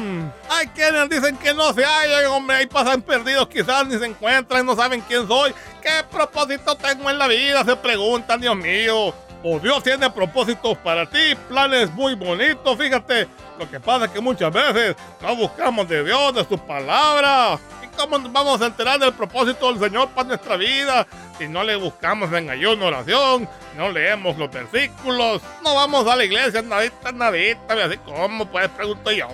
Hay 0.50 0.67
quienes 0.67 1.10
dicen 1.10 1.38
que 1.38 1.53
no 1.53 1.74
se 1.74 1.84
hallan, 1.84 2.25
hombre, 2.27 2.57
ahí 2.57 2.65
pasan 2.65 3.01
perdidos, 3.01 3.48
quizás 3.48 3.86
ni 3.88 3.98
se 3.98 4.05
encuentran, 4.05 4.65
no 4.65 4.75
saben 4.75 5.01
quién 5.01 5.27
soy, 5.27 5.53
qué 5.81 6.03
propósito 6.10 6.75
tengo 6.75 7.10
en 7.10 7.19
la 7.19 7.27
vida, 7.27 7.63
se 7.65 7.75
preguntan, 7.75 8.39
Dios 8.39 8.55
mío. 8.55 9.13
O 9.48 9.60
Dios 9.60 9.84
tiene 9.84 10.10
propósitos 10.10 10.75
para 10.79 11.07
ti, 11.07 11.36
planes 11.48 11.91
muy 11.91 12.15
bonitos, 12.15 12.75
fíjate. 12.75 13.27
Lo 13.60 13.69
que 13.69 13.79
pasa 13.79 14.05
es 14.05 14.12
que 14.12 14.19
muchas 14.19 14.51
veces 14.51 14.95
no 15.22 15.36
buscamos 15.36 15.88
de 15.88 16.03
Dios, 16.03 16.34
de 16.34 16.43
su 16.45 16.57
palabra. 16.57 17.60
¿Y 17.96 17.98
cómo 17.98 18.18
nos 18.18 18.31
vamos 18.31 18.62
a 18.62 18.68
enterar 18.68 19.00
del 19.00 19.14
propósito 19.14 19.72
del 19.72 19.79
Señor 19.79 20.10
para 20.10 20.29
nuestra 20.29 20.58
vida? 20.58 21.08
Si 21.38 21.48
no 21.48 21.64
le 21.64 21.75
buscamos 21.75 22.31
en 22.34 22.50
ayuno, 22.50 22.88
oración, 22.88 23.48
no 23.77 23.90
leemos 23.90 24.38
los 24.38 24.51
versículos, 24.51 25.42
no 25.64 25.75
vamos 25.75 26.08
a 26.08 26.16
la 26.16 26.25
iglesia, 26.25 26.62
nadita, 26.62 27.12
nadita, 27.12 27.74
así 27.86 27.98
como, 27.98 28.46
pues 28.48 28.70
pregunto 28.70 29.12
yo. 29.12 29.27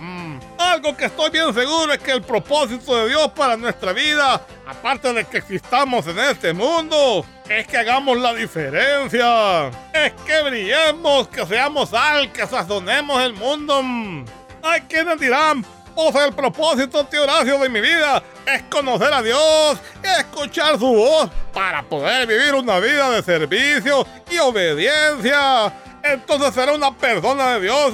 Algo 0.57 0.95
que 0.95 1.05
estoy 1.05 1.29
bien 1.31 1.53
seguro 1.53 1.93
es 1.93 1.99
que 1.99 2.11
el 2.11 2.21
propósito 2.21 2.95
de 2.97 3.09
Dios 3.09 3.31
para 3.31 3.57
nuestra 3.57 3.93
vida, 3.93 4.41
aparte 4.67 5.11
de 5.13 5.25
que 5.25 5.37
existamos 5.37 6.05
en 6.07 6.19
este 6.19 6.53
mundo, 6.53 7.25
es 7.49 7.67
que 7.67 7.77
hagamos 7.77 8.17
la 8.17 8.33
diferencia. 8.33 9.67
Es 9.93 10.13
que 10.25 10.41
brillemos, 10.43 11.27
que 11.27 11.45
seamos 11.45 11.89
sal, 11.89 12.31
que 12.31 12.45
sazonemos 12.47 13.21
el 13.21 13.33
mundo. 13.33 13.81
Hay 14.63 14.81
quienes 14.81 15.19
dirán, 15.19 15.65
o 15.95 16.11
sea, 16.11 16.25
el 16.25 16.33
propósito, 16.33 17.03
tío 17.05 17.23
Horacio, 17.23 17.59
de 17.59 17.69
mi 17.69 17.81
vida 17.81 18.23
es 18.45 18.63
conocer 18.63 19.13
a 19.13 19.21
Dios 19.21 19.79
escuchar 20.19 20.77
su 20.79 20.87
voz 20.87 21.29
para 21.53 21.83
poder 21.83 22.27
vivir 22.27 22.53
una 22.55 22.79
vida 22.79 23.09
de 23.11 23.21
servicio 23.21 24.05
y 24.29 24.37
obediencia. 24.39 25.73
Entonces 26.03 26.53
será 26.53 26.73
una 26.73 26.95
persona 26.95 27.53
de 27.53 27.61
Dios. 27.61 27.93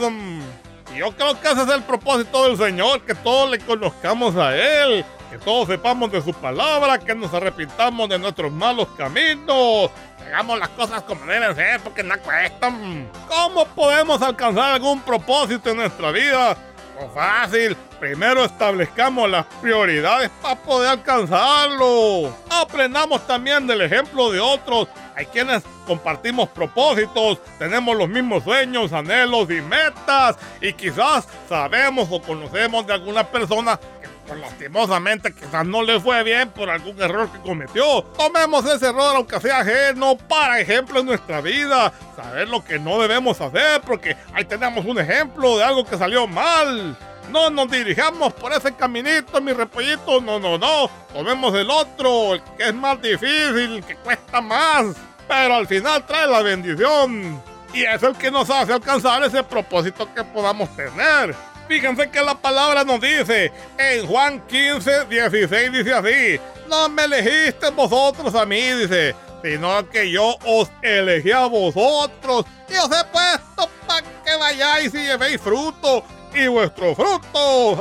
Y 0.94 1.00
yo 1.00 1.12
creo 1.12 1.40
que 1.40 1.48
ese 1.50 1.64
es 1.64 1.70
el 1.70 1.84
propósito 1.84 2.48
del 2.48 2.58
Señor, 2.58 3.02
que 3.04 3.16
todos 3.16 3.50
le 3.50 3.60
conozcamos 3.60 4.36
a 4.36 4.56
Él, 4.56 5.06
que 5.30 5.38
todos 5.38 5.68
sepamos 5.68 6.12
de 6.12 6.22
su 6.22 6.34
palabra, 6.34 6.98
que 6.98 7.14
nos 7.14 7.34
arrepintamos 7.34 8.08
de 8.10 8.18
nuestros 8.18 8.52
malos 8.52 8.88
caminos, 8.98 9.92
hagamos 10.26 10.60
las 10.60 10.70
cosas 10.70 11.04
como 11.04 11.26
deben 11.26 11.56
ser, 11.56 11.82
porque 11.82 12.04
no 12.04 12.18
cuestan. 12.20 13.10
¿Cómo 13.28 13.66
podemos 13.66 14.22
alcanzar 14.22 14.76
algún 14.76 15.02
propósito 15.02 15.70
en 15.72 15.78
nuestra 15.78 16.12
vida? 16.12 16.58
Pues 16.98 17.12
fácil, 17.14 17.78
primero 18.00 18.44
establezcamos 18.44 19.30
las 19.30 19.46
prioridades 19.62 20.32
para 20.42 20.56
poder 20.56 20.90
alcanzarlo. 20.90 22.36
Aprendamos 22.50 23.28
también 23.28 23.68
del 23.68 23.82
ejemplo 23.82 24.32
de 24.32 24.40
otros. 24.40 24.88
Hay 25.16 25.28
quienes 25.28 25.62
compartimos 25.86 26.50
propósitos, 26.50 27.40
tenemos 27.60 27.96
los 27.96 28.10
mismos 28.10 28.44
sueños, 28.44 28.94
anhelos 28.94 29.48
y 29.52 29.62
metas 29.62 30.38
y 30.60 30.74
quizás 30.74 31.28
sabemos 31.48 32.08
o 32.10 32.20
conocemos 32.20 32.88
de 32.88 32.94
alguna 32.94 33.24
persona 33.24 33.80
que 34.02 34.08
pues, 34.28 34.40
lastimosamente 34.40 35.34
quizás 35.34 35.66
no 35.66 35.82
le 35.82 36.00
fue 36.00 36.24
bien 36.24 36.50
por 36.50 36.70
algún 36.70 37.02
error 37.02 37.32
que 37.32 37.40
cometió. 37.40 38.04
Tomemos 38.18 38.66
ese 38.66 38.88
error 38.88 39.16
aunque 39.16 39.40
sea 39.40 39.60
ajeno 39.60 40.18
para 40.18 40.60
ejemplo 40.60 41.00
en 41.00 41.06
nuestra 41.06 41.42
vida. 41.42 41.94
Saber 42.16 42.50
lo 42.50 42.64
que 42.64 42.78
no 42.78 43.00
debemos 43.00 43.40
hacer 43.40 43.82
porque 43.82 44.18
ahí 44.34 44.46
tenemos 44.46 44.86
un 44.86 45.00
ejemplo 45.00 45.58
de 45.58 45.64
algo 45.64 45.86
que 45.86 45.98
salió 45.98 46.28
mal. 46.28 46.98
No 47.32 47.50
nos 47.50 47.70
dirijamos 47.70 48.34
por 48.34 48.54
ese 48.54 48.74
caminito, 48.74 49.42
mi 49.42 49.54
repollito. 49.54 50.22
No, 50.22 50.40
no, 50.40 50.58
no. 50.58 50.90
Tomemos 51.14 51.54
el 51.56 51.70
otro, 51.70 52.36
el 52.36 52.44
que 52.58 52.70
es 52.70 52.74
más 52.74 53.02
difícil, 53.02 53.76
el 53.78 53.86
que 53.86 53.96
cuesta 53.96 54.42
más. 54.42 54.96
Pero 55.28 55.56
al 55.56 55.68
final 55.68 56.06
trae 56.06 56.28
la 56.28 56.42
bendición. 56.42 57.42
Y 57.74 57.84
es 57.84 58.02
el 58.02 58.16
que 58.16 58.32
nos 58.32 58.50
hace 58.50 58.74
alcanzar 58.74 59.24
ese 59.24 59.44
propósito 59.44 60.12
que 60.14 60.24
podamos 60.24 60.74
tener. 60.76 61.36
Fíjense 61.68 62.10
que 62.10 62.22
la 62.22 62.36
palabra 62.36 62.84
nos 62.84 63.02
dice 63.02 63.52
en 63.78 64.08
Juan 64.08 64.46
15, 64.48 65.06
16 65.06 65.72
dice 65.72 65.94
así, 65.94 66.40
no 66.70 66.88
me 66.90 67.04
elegiste 67.04 67.70
vosotros 67.72 68.34
a 68.36 68.46
mí, 68.46 68.62
dice, 68.72 69.14
sino 69.44 69.90
que 69.90 70.10
yo 70.10 70.36
os 70.46 70.70
elegí 70.82 71.32
a 71.32 71.46
vosotros. 71.46 72.46
Y 72.70 72.74
os 72.76 72.86
he 72.86 73.04
puesto 73.12 73.70
para 73.86 74.02
que 74.02 74.36
vayáis 74.40 74.94
y 74.94 75.00
llevéis 75.00 75.42
fruto 75.42 76.04
y 76.34 76.48
vuestro 76.48 76.96
fruto 76.96 77.78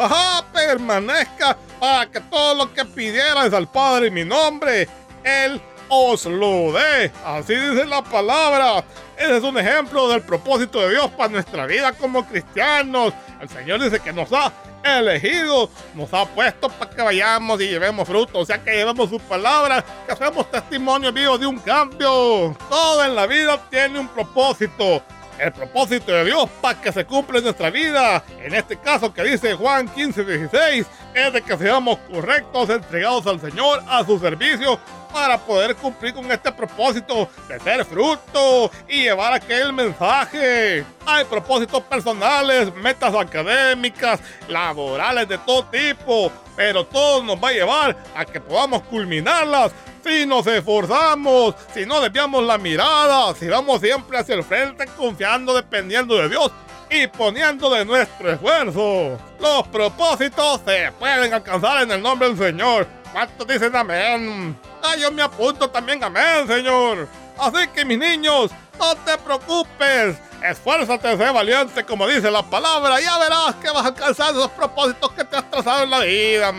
permanezca 0.52 1.56
para 1.78 2.06
que 2.06 2.20
todo 2.20 2.54
lo 2.54 2.72
que 2.72 2.84
pidierais 2.84 3.52
al 3.52 3.68
Padre 3.68 4.08
en 4.08 4.14
mi 4.14 4.24
nombre, 4.24 4.88
Él 5.22 5.60
os 5.88 6.24
lo 6.26 6.72
dé. 6.72 7.12
Así 7.24 7.54
dice 7.54 7.84
la 7.86 8.02
palabra. 8.02 8.84
Ese 9.16 9.38
es 9.38 9.42
un 9.42 9.58
ejemplo 9.58 10.08
del 10.08 10.22
propósito 10.22 10.80
de 10.80 10.90
Dios 10.90 11.10
para 11.12 11.30
nuestra 11.30 11.66
vida 11.66 11.92
como 11.92 12.26
cristianos. 12.26 13.14
El 13.40 13.48
Señor 13.48 13.82
dice 13.82 14.00
que 14.00 14.12
nos 14.12 14.32
ha 14.32 14.52
elegido, 14.84 15.68
nos 15.94 16.12
ha 16.12 16.26
puesto 16.26 16.68
para 16.68 16.90
que 16.90 17.02
vayamos 17.02 17.60
y 17.60 17.68
llevemos 17.68 18.06
fruto, 18.06 18.38
o 18.38 18.44
sea 18.44 18.62
que 18.62 18.72
llevemos 18.72 19.10
su 19.10 19.18
palabra, 19.18 19.84
que 20.06 20.12
hacemos 20.12 20.50
testimonio 20.50 21.12
vivo 21.12 21.36
de 21.38 21.46
un 21.46 21.58
cambio. 21.58 22.56
Todo 22.68 23.04
en 23.04 23.14
la 23.14 23.26
vida 23.26 23.58
tiene 23.70 23.98
un 23.98 24.08
propósito. 24.08 25.02
El 25.38 25.52
propósito 25.52 26.12
de 26.12 26.24
Dios 26.24 26.48
para 26.60 26.80
que 26.80 26.90
se 26.92 27.04
cumpla 27.04 27.38
en 27.38 27.44
nuestra 27.44 27.70
vida, 27.70 28.24
en 28.42 28.54
este 28.54 28.76
caso 28.78 29.12
que 29.12 29.22
dice 29.22 29.54
Juan 29.54 29.86
15, 29.88 30.24
16, 30.24 30.86
es 31.14 31.32
de 31.32 31.42
que 31.42 31.56
seamos 31.58 31.98
correctos, 32.10 32.70
entregados 32.70 33.26
al 33.26 33.40
Señor, 33.40 33.82
a 33.86 34.04
su 34.04 34.18
servicio, 34.18 34.78
para 35.12 35.38
poder 35.38 35.76
cumplir 35.76 36.14
con 36.14 36.30
este 36.30 36.52
propósito 36.52 37.28
de 37.48 37.60
ser 37.60 37.84
fruto 37.84 38.70
y 38.88 39.04
llevar 39.04 39.32
aquel 39.32 39.72
mensaje. 39.72 40.84
Hay 41.06 41.24
propósitos 41.24 41.82
personales, 41.84 42.74
metas 42.74 43.14
académicas, 43.14 44.20
laborales 44.48 45.28
de 45.28 45.38
todo 45.38 45.64
tipo, 45.66 46.32
pero 46.54 46.84
todo 46.86 47.22
nos 47.22 47.42
va 47.42 47.48
a 47.48 47.52
llevar 47.52 47.96
a 48.14 48.24
que 48.24 48.40
podamos 48.40 48.82
culminarlas 48.82 49.72
si 50.06 50.24
nos 50.24 50.46
esforzamos, 50.46 51.54
si 51.74 51.84
no 51.84 52.00
desviamos 52.00 52.44
la 52.44 52.58
mirada, 52.58 53.34
si 53.34 53.48
vamos 53.48 53.80
siempre 53.80 54.18
hacia 54.18 54.36
el 54.36 54.44
frente 54.44 54.86
confiando, 54.96 55.52
dependiendo 55.52 56.16
de 56.16 56.28
Dios 56.28 56.52
y 56.88 57.08
poniendo 57.08 57.68
de 57.70 57.84
nuestro 57.84 58.30
esfuerzo. 58.30 59.18
Los 59.40 59.66
propósitos 59.68 60.60
se 60.64 60.92
pueden 60.92 61.34
alcanzar 61.34 61.82
en 61.82 61.90
el 61.90 62.00
nombre 62.00 62.28
del 62.28 62.38
Señor. 62.38 62.86
¿Cuántos 63.12 63.46
dicen 63.48 63.74
amén? 63.74 64.56
Ah, 64.82 64.94
yo 64.96 65.10
me 65.10 65.22
apunto 65.22 65.68
también 65.68 66.02
amén, 66.04 66.46
Señor. 66.46 67.08
Así 67.38 67.66
que 67.74 67.84
mis 67.84 67.98
niños, 67.98 68.52
no 68.78 68.94
te 68.96 69.18
preocupes. 69.18 70.16
Esfuérzate, 70.42 71.16
sé 71.16 71.30
valiente, 71.32 71.84
como 71.84 72.06
dice 72.06 72.30
la 72.30 72.42
palabra. 72.44 73.00
Ya 73.00 73.18
verás 73.18 73.56
que 73.56 73.70
vas 73.70 73.84
a 73.84 73.88
alcanzar 73.88 74.30
esos 74.30 74.50
propósitos 74.52 75.10
que 75.12 75.24
te 75.24 75.36
has 75.36 75.50
trazado 75.50 75.82
en 75.82 75.90
la 75.90 76.00
vida. 76.00 76.52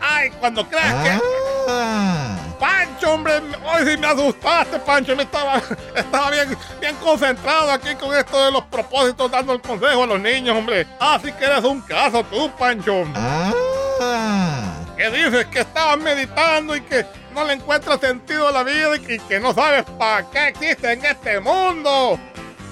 Ay, 0.00 0.30
cuando 0.38 0.68
creas 0.68 1.02
que... 1.02 2.41
Ah, 2.62 2.86
Pancho, 2.86 3.12
hombre. 3.12 3.34
Hoy 3.64 3.86
sí 3.86 3.96
me 3.96 4.06
asustaste, 4.06 4.78
Pancho. 4.78 5.16
Me 5.16 5.24
estaba, 5.24 5.60
estaba 5.96 6.30
bien, 6.30 6.56
bien 6.80 6.94
concentrado 6.96 7.70
aquí 7.72 7.94
con 7.96 8.16
esto 8.16 8.44
de 8.44 8.52
los 8.52 8.64
propósitos, 8.66 9.30
dando 9.30 9.52
el 9.52 9.60
consejo 9.60 10.04
a 10.04 10.06
los 10.06 10.20
niños, 10.20 10.56
hombre. 10.56 10.86
Así 11.00 11.32
que 11.32 11.44
eres 11.44 11.64
un 11.64 11.80
caso 11.80 12.24
tú, 12.24 12.50
Pancho. 12.58 13.04
Ah. 13.14 13.52
Que 14.96 15.10
dices 15.10 15.46
que 15.46 15.60
estabas 15.60 15.98
meditando 15.98 16.76
y 16.76 16.80
que 16.82 17.04
no 17.34 17.44
le 17.44 17.54
encuentras 17.54 18.00
sentido 18.00 18.48
a 18.48 18.52
la 18.52 18.62
vida 18.62 18.96
y 18.96 19.00
que, 19.00 19.18
que 19.18 19.40
no 19.40 19.52
sabes 19.52 19.84
para 19.98 20.30
qué 20.30 20.48
existe 20.48 20.92
en 20.92 21.04
este 21.04 21.40
mundo. 21.40 22.18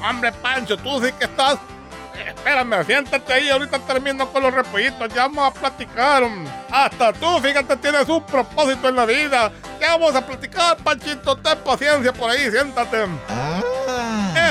Hombre, 0.09 0.33
Pancho, 0.33 0.77
tú 0.77 1.03
sí 1.05 1.13
que 1.19 1.25
estás 1.25 1.59
Espérame, 2.27 2.85
siéntate 2.85 3.33
ahí, 3.33 3.49
ahorita 3.49 3.79
termino 3.81 4.31
con 4.31 4.43
los 4.43 4.53
repollitos, 4.53 5.09
ya 5.15 5.23
vamos 5.23 5.49
a 5.49 5.51
platicar. 5.53 6.23
Hasta 6.71 7.13
tú, 7.13 7.39
fíjate, 7.41 7.77
tienes 7.77 8.09
un 8.09 8.25
propósito 8.25 8.89
en 8.89 8.97
la 8.97 9.07
vida. 9.07 9.53
Ya 9.81 9.97
vamos 9.97 10.15
a 10.15 10.25
platicar, 10.25 10.77
Panchito, 10.79 11.37
ten 11.37 11.59
paciencia 11.59 12.13
por 12.13 12.31
ahí, 12.31 12.51
siéntate. 12.51 13.07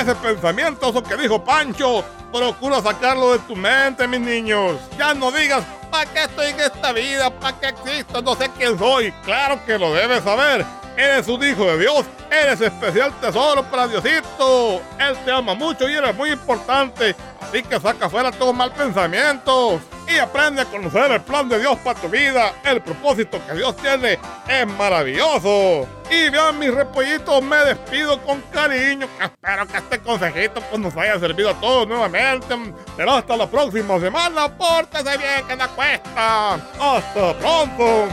Ese 0.00 0.14
pensamiento, 0.16 0.90
eso 0.90 1.02
que 1.02 1.16
dijo 1.16 1.44
Pancho, 1.44 2.04
procura 2.32 2.80
sacarlo 2.80 3.32
de 3.32 3.38
tu 3.40 3.56
mente, 3.56 4.06
mis 4.06 4.20
niños. 4.20 4.76
Ya 4.98 5.14
no 5.14 5.30
digas, 5.30 5.64
¿para 5.90 6.06
qué 6.06 6.24
estoy 6.24 6.50
en 6.50 6.60
esta 6.60 6.92
vida? 6.92 7.30
¿Para 7.30 7.58
qué 7.58 7.68
existo? 7.68 8.22
No 8.22 8.34
sé 8.34 8.50
quién 8.56 8.78
soy. 8.78 9.12
Claro 9.24 9.64
que 9.64 9.78
lo 9.78 9.92
debes 9.94 10.22
saber. 10.24 10.64
Eres 10.96 11.28
un 11.28 11.42
hijo 11.44 11.64
de 11.64 11.78
Dios, 11.78 12.04
eres 12.30 12.60
especial 12.60 13.12
tesoro 13.20 13.62
para 13.64 13.88
Diosito. 13.88 14.82
Él 14.98 15.16
te 15.24 15.30
ama 15.30 15.54
mucho 15.54 15.88
y 15.88 15.94
eres 15.94 16.14
muy 16.14 16.30
importante. 16.30 17.14
Así 17.40 17.62
que 17.62 17.80
saca 17.80 18.08
fuera 18.08 18.30
todos 18.30 18.54
mal 18.54 18.72
pensamientos 18.72 19.80
y 20.06 20.18
aprende 20.18 20.62
a 20.62 20.64
conocer 20.64 21.10
el 21.12 21.20
plan 21.20 21.48
de 21.48 21.58
Dios 21.58 21.78
para 21.78 21.98
tu 21.98 22.08
vida. 22.08 22.52
El 22.64 22.80
propósito 22.80 23.40
que 23.46 23.54
Dios 23.54 23.76
tiene 23.76 24.18
es 24.48 24.66
maravilloso. 24.76 25.86
Y 26.10 26.28
vean 26.28 26.58
mis 26.58 26.74
repollitos, 26.74 27.42
me 27.42 27.56
despido 27.58 28.20
con 28.22 28.40
cariño. 28.52 29.06
Espero 29.22 29.66
que 29.66 29.76
este 29.76 29.98
consejito 30.00 30.60
pues, 30.62 30.80
nos 30.80 30.96
haya 30.96 31.18
servido 31.18 31.50
a 31.50 31.54
todos 31.54 31.86
nuevamente. 31.86 32.56
Pero 32.96 33.12
hasta 33.12 33.36
la 33.36 33.48
próxima 33.48 33.98
semana. 34.00 34.48
Pórtese 34.56 35.16
bien, 35.16 35.46
que 35.46 35.56
no 35.56 35.68
cuesta. 35.76 36.54
Hasta 36.54 37.38
pronto. 37.38 38.08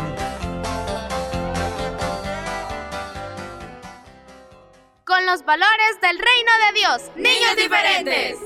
Con 5.08 5.26
los 5.26 5.46
valores 5.46 6.02
del 6.02 6.20
reino 6.20 6.52
de 6.66 6.80
Dios. 6.80 7.12
Niños 7.16 7.56
diferentes. 7.56 8.38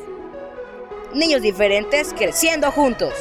Niños 1.11 1.41
diferentes 1.41 2.13
creciendo 2.13 2.71
juntos. 2.71 3.15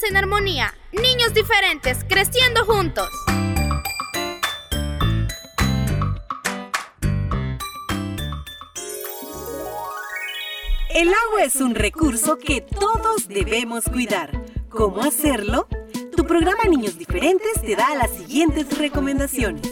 En 0.00 0.16
armonía. 0.16 0.74
Niños 0.90 1.34
diferentes, 1.34 1.98
creciendo 2.08 2.64
juntos. 2.64 3.10
El 10.94 11.08
agua 11.08 11.44
es 11.44 11.56
un 11.56 11.74
recurso 11.74 12.38
que 12.38 12.62
todos 12.62 13.28
debemos 13.28 13.84
cuidar. 13.84 14.30
¿Cómo 14.70 15.02
hacerlo? 15.02 15.68
Tu 16.16 16.24
programa 16.24 16.64
Niños 16.64 16.96
Diferentes 16.96 17.60
te 17.60 17.76
da 17.76 17.94
las 17.94 18.10
siguientes 18.12 18.78
recomendaciones. 18.78 19.71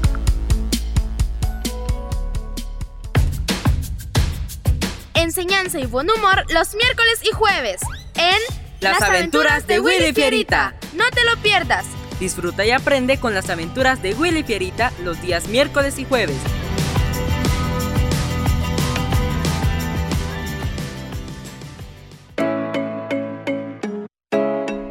Enseñanza 5.21 5.79
y 5.79 5.85
buen 5.85 6.09
humor 6.09 6.45
los 6.49 6.75
miércoles 6.75 7.19
y 7.23 7.33
jueves 7.33 7.81
en 8.15 8.39
Las 8.79 9.01
aventuras 9.01 9.67
de 9.67 9.79
Willy 9.79 10.13
Fierita. 10.13 10.75
No 10.93 11.09
te 11.11 11.23
lo 11.23 11.37
pierdas. 11.41 11.85
Disfruta 12.19 12.65
y 12.65 12.71
aprende 12.71 13.19
con 13.19 13.33
las 13.33 13.49
aventuras 13.49 14.01
de 14.01 14.13
Willy 14.13 14.43
Fierita 14.43 14.91
los 15.03 15.21
días 15.21 15.47
miércoles 15.47 15.99
y 15.99 16.05
jueves. 16.05 16.37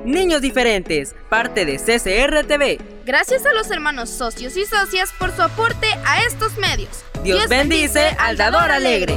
Niños 0.04 0.42
diferentes, 0.42 1.14
parte 1.28 1.64
de 1.64 1.76
CCR 1.78 2.46
TV. 2.46 2.80
Gracias 3.04 3.46
a 3.46 3.52
los 3.52 3.70
hermanos 3.70 4.10
socios 4.10 4.56
y 4.56 4.66
socias 4.66 5.12
por 5.18 5.34
su 5.34 5.42
aporte 5.42 5.86
a 6.04 6.24
estos 6.24 6.56
medios. 6.58 7.04
Dios, 7.22 7.48
bendice 7.48 8.16
al 8.18 8.36
dador 8.36 8.70
alegre. 8.70 9.16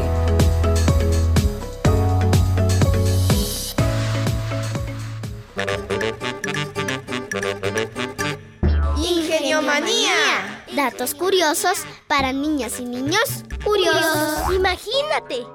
Ingeniomanía. 9.74 10.66
Datos 10.76 11.16
curiosos 11.16 11.80
para 12.08 12.32
niñas 12.32 12.80
y 12.80 12.86
niños 12.86 13.44
curiosos. 13.64 14.54
Imagínate. 14.56 15.48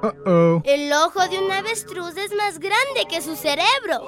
El 0.65 0.93
ojo 0.93 1.29
de 1.29 1.39
un 1.39 1.51
avestruz 1.53 2.17
es 2.17 2.33
más 2.35 2.59
grande 2.59 3.07
que 3.09 3.23
su 3.23 3.37
cerebro. 3.37 4.03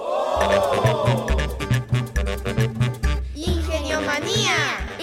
Ingeniomanía. 3.36 4.56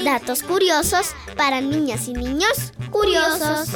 Datos 0.04 0.44
curiosos 0.44 1.14
para 1.38 1.62
niñas 1.62 2.08
y 2.08 2.14
niños 2.14 2.74
curiosos. 2.92 3.70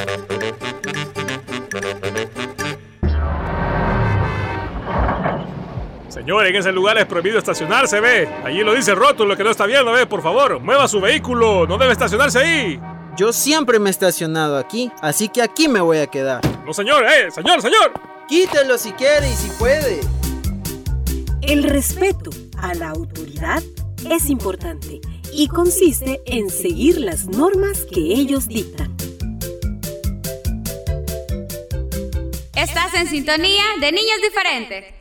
Señor, 6.12 6.46
en 6.46 6.56
ese 6.58 6.74
lugar 6.74 6.98
es 6.98 7.06
prohibido 7.06 7.38
estacionarse, 7.38 8.02
ve. 8.02 8.28
Allí 8.44 8.64
lo 8.64 8.74
dice 8.74 8.92
el 8.92 8.98
rótulo 8.98 9.38
que 9.38 9.46
no 9.46 9.50
está 9.50 9.66
viendo, 9.66 9.94
ve. 9.94 10.06
Por 10.06 10.22
favor, 10.22 10.60
mueva 10.60 10.86
su 10.90 11.00
vehículo. 11.00 11.66
No 11.66 11.78
debe 11.78 11.94
estacionarse 11.94 12.40
ahí. 12.40 12.80
Yo 13.16 13.32
siempre 13.32 13.80
me 13.80 13.90
he 13.90 13.92
estacionado 13.92 14.58
aquí, 14.58 14.92
así 15.02 15.30
que 15.30 15.42
aquí 15.42 15.70
me 15.70 15.80
voy 15.80 16.00
a 16.00 16.08
quedar. 16.08 16.42
No, 16.66 16.74
señor, 16.74 17.06
eh, 17.06 17.32
señor, 17.32 17.62
señor. 17.62 17.94
Quítelo 18.28 18.78
si 18.78 18.92
quiere 18.92 19.30
y 19.30 19.34
si 19.34 19.50
puede. 19.52 20.02
El 21.42 21.64
respeto 21.64 22.30
a 22.58 22.74
la 22.74 22.90
autoridad 22.90 23.64
es 24.10 24.30
importante 24.30 25.00
y 25.32 25.48
consiste 25.48 26.22
en 26.26 26.50
seguir 26.50 27.00
las 27.00 27.26
normas 27.26 27.86
que 27.86 28.00
ellos 28.00 28.50
dictan. 28.50 28.96
Estás 32.54 32.94
en 32.96 33.08
sintonía 33.08 33.64
de 33.80 33.92
Niños 33.94 34.22
Diferentes. 34.22 35.01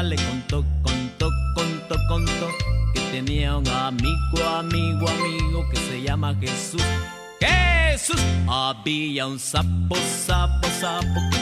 Le 0.00 0.16
contó, 0.16 0.64
contó, 0.82 1.28
contó, 1.54 1.96
contó, 2.08 2.48
que 2.94 3.00
tenía 3.10 3.56
un 3.58 3.68
amigo, 3.68 4.44
amigo, 4.56 5.06
amigo 5.08 5.68
que 5.70 5.76
se 5.76 6.02
llama 6.02 6.34
Jesús. 6.40 6.82
Jesús. 7.40 8.20
Había 8.48 9.26
un 9.26 9.38
sapo, 9.38 9.96
sapo, 10.24 10.66
sapo 10.80 11.41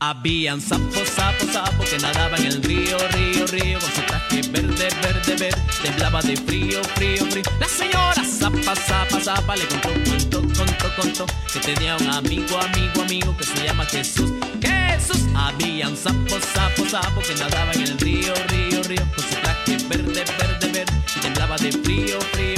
Habían 0.00 0.60
sapos, 0.60 1.08
sapos, 1.08 1.50
sapos 1.52 1.90
que 1.90 1.98
nadaban 1.98 2.38
en 2.40 2.46
el 2.46 2.62
río, 2.62 2.96
río, 3.08 3.46
río 3.48 3.80
Con 3.80 3.90
su 3.90 4.00
traje 4.02 4.42
verde, 4.42 4.88
verde, 5.02 5.34
verde. 5.36 5.62
Temblaba 5.82 6.22
de 6.22 6.36
frío, 6.36 6.84
frío, 6.94 7.26
frío. 7.26 7.42
La 7.58 7.66
señora 7.66 8.22
zapa, 8.24 8.76
zapa, 8.76 9.20
zapa 9.20 9.56
Le 9.56 9.66
contó, 9.66 9.88
contó, 10.08 10.40
contó, 10.40 10.96
contó 10.96 11.26
Que 11.52 11.58
tenía 11.58 11.96
un 11.96 12.08
amigo, 12.10 12.58
amigo, 12.58 13.02
amigo 13.02 13.36
Que 13.36 13.44
se 13.44 13.64
llama 13.64 13.84
Jesús. 13.86 14.30
Jesús. 14.62 15.26
Habían 15.34 15.96
sapos, 15.96 16.44
sapos, 16.54 16.90
sapos 16.90 17.26
Que 17.26 17.34
nadaban 17.34 17.74
en 17.74 17.88
el 17.88 17.98
río, 17.98 18.32
río, 18.50 18.82
río 18.84 19.02
Con 19.16 19.24
su 19.24 19.34
traje 19.42 19.78
verde, 19.88 20.24
verde, 20.38 20.72
verde. 20.72 20.92
Temblaba 21.20 21.56
de 21.56 21.72
frío, 21.72 22.20
frío, 22.32 22.57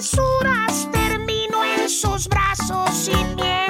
travesuras 0.00 0.88
termino 0.90 1.62
en 1.62 1.88
sus 1.90 2.26
brazos 2.26 3.08
y 3.08 3.24
miel. 3.34 3.69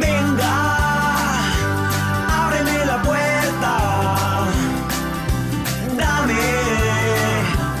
Venga, 0.00 1.46
ábreme 2.44 2.84
la 2.86 3.02
puerta, 3.02 3.74
dame 5.96 6.34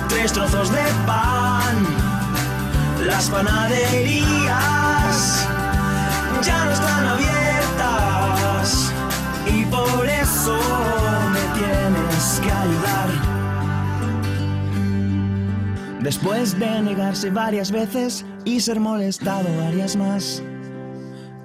tres 0.08 0.32
trozos 0.32 0.70
de 0.70 0.84
pan. 1.06 1.86
Las 3.06 3.30
panaderías 3.30 5.46
ya 6.42 6.64
no 6.64 6.72
están 6.72 7.06
abiertas 7.06 8.92
y 9.46 9.64
por 9.64 10.06
eso 10.06 10.58
me 11.32 11.40
tienes 11.58 12.40
que 12.42 12.52
ayudar. 12.52 13.08
Después 16.00 16.58
de 16.58 16.82
negarse 16.82 17.30
varias 17.30 17.70
veces 17.70 18.26
y 18.44 18.60
ser 18.60 18.80
molestado 18.80 19.48
varias 19.64 19.96
más 19.96 20.42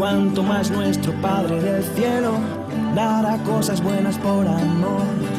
cuanto 0.00 0.42
más 0.42 0.70
nuestro 0.70 1.12
Padre 1.20 1.60
del 1.60 1.84
cielo 1.84 2.32
dará 2.94 3.36
cosas 3.44 3.82
buenas 3.82 4.16
por 4.16 4.48
amor. 4.48 5.29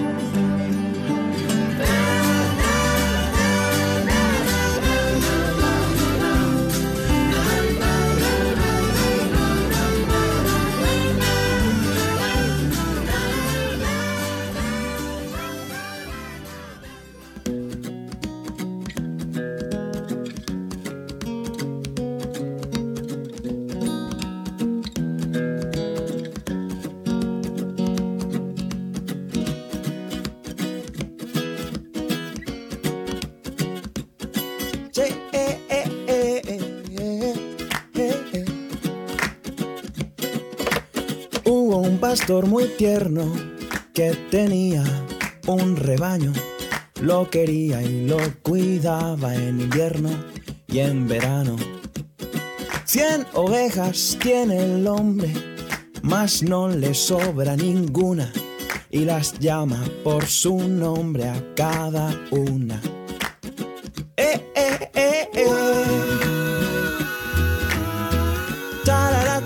Muy 42.29 42.67
tierno 42.77 43.25
que 43.93 44.11
tenía 44.29 44.83
un 45.47 45.75
rebaño. 45.75 46.31
Lo 47.01 47.29
quería 47.29 47.81
y 47.81 48.05
lo 48.07 48.17
cuidaba 48.41 49.35
en 49.35 49.59
invierno 49.59 50.09
y 50.67 50.79
en 50.79 51.07
verano. 51.07 51.57
Cien 52.85 53.25
ovejas 53.33 54.17
tiene 54.21 54.63
el 54.63 54.87
hombre, 54.87 55.33
mas 56.03 56.41
no 56.41 56.69
le 56.69 56.93
sobra 56.93 57.57
ninguna. 57.57 58.31
Y 58.89 58.99
las 58.99 59.37
llama 59.39 59.83
por 60.03 60.25
su 60.25 60.57
nombre 60.57 61.27
a 61.27 61.43
cada 61.55 62.15
una. 62.31 62.81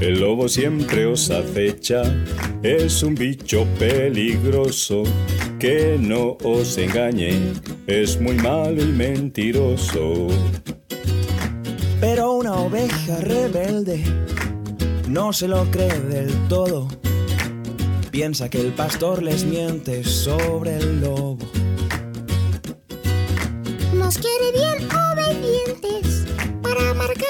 El 0.00 0.20
lobo 0.20 0.48
siempre 0.48 1.04
os 1.04 1.30
acecha, 1.30 2.02
es 2.62 3.02
un 3.02 3.14
bicho 3.14 3.66
peligroso, 3.78 5.02
que 5.58 5.98
no 6.00 6.38
os 6.42 6.78
engañe, 6.78 7.52
es 7.86 8.18
muy 8.18 8.34
malo 8.36 8.80
y 8.80 8.86
mentiroso. 8.86 10.28
Pero 12.00 12.32
una 12.32 12.54
oveja 12.54 13.18
rebelde 13.18 14.02
no 15.06 15.34
se 15.34 15.48
lo 15.48 15.70
cree 15.70 16.00
del 16.00 16.32
todo. 16.48 16.88
Piensa 18.10 18.48
que 18.48 18.60
el 18.60 18.72
pastor 18.72 19.22
les 19.22 19.44
miente 19.44 20.02
sobre 20.02 20.78
el 20.78 21.02
lobo. 21.02 21.36
Nos 23.92 24.16
quiere 24.16 24.52
bien 24.54 24.88
obedientes 24.90 26.24
para 26.62 26.90
amargarnos 26.90 27.29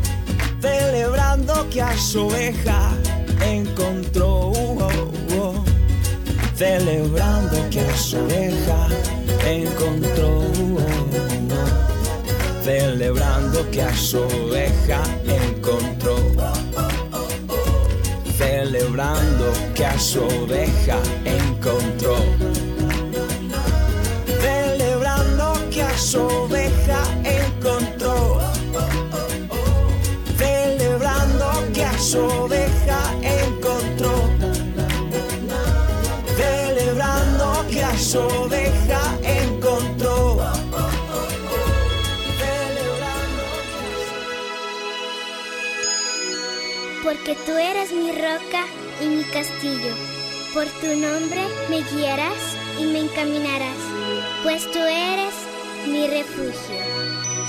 celebrando 0.61 1.69
que 1.69 1.81
a 1.81 1.97
su 1.97 2.27
oveja 2.27 2.91
encontró. 3.43 4.51
oh, 4.51 5.11
oh, 5.37 5.65
celebrando 6.55 7.57
que 7.69 7.81
a 7.81 7.97
su 7.97 8.17
oveja 8.17 8.87
encontró. 9.45 10.41
Celebrando 12.63 13.69
que 13.71 13.81
a 13.81 13.95
su 13.95 14.19
oveja 14.19 15.01
encontró. 15.25 16.15
Celebrando 18.37 19.53
que 19.73 19.85
a 19.85 19.99
su 19.99 20.21
oveja 20.21 20.99
encontró. 21.25 22.17
Celebrando 24.39 25.53
que 25.71 25.81
a 25.81 25.97
su 25.97 26.21
oveja 26.21 26.60
que 32.11 32.17
a 32.17 32.19
su 32.19 32.19
oveja 32.19 32.99
encontró. 33.21 34.11
Celebrando 36.35 37.65
que 37.69 37.97
su 37.97 38.19
oveja 38.19 39.17
encontró. 39.23 40.37
Porque 47.03 47.35
tú 47.45 47.51
eres 47.53 47.91
mi 47.91 48.11
roca 48.11 48.65
y 49.01 49.05
mi 49.05 49.23
castillo. 49.23 49.95
Por 50.53 50.65
tu 50.81 50.87
nombre 50.87 51.41
me 51.69 51.81
guiarás 51.91 52.57
y 52.79 52.85
me 52.85 52.99
encaminarás, 52.99 53.77
pues 54.43 54.69
tú 54.71 54.79
eres 54.79 55.33
mi 55.87 56.07
refugio. 56.07 57.40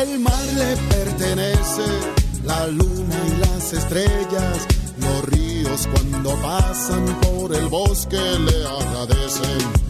El 0.00 0.18
mar 0.18 0.42
le 0.54 0.76
pertenece, 0.88 1.84
la 2.44 2.66
luna 2.68 3.16
y 3.26 3.36
las 3.36 3.72
estrellas, 3.74 4.66
los 4.96 5.24
ríos 5.26 5.86
cuando 5.92 6.40
pasan 6.40 7.04
por 7.20 7.54
el 7.54 7.68
bosque 7.68 8.16
le 8.16 8.66
agradecen. 8.66 9.89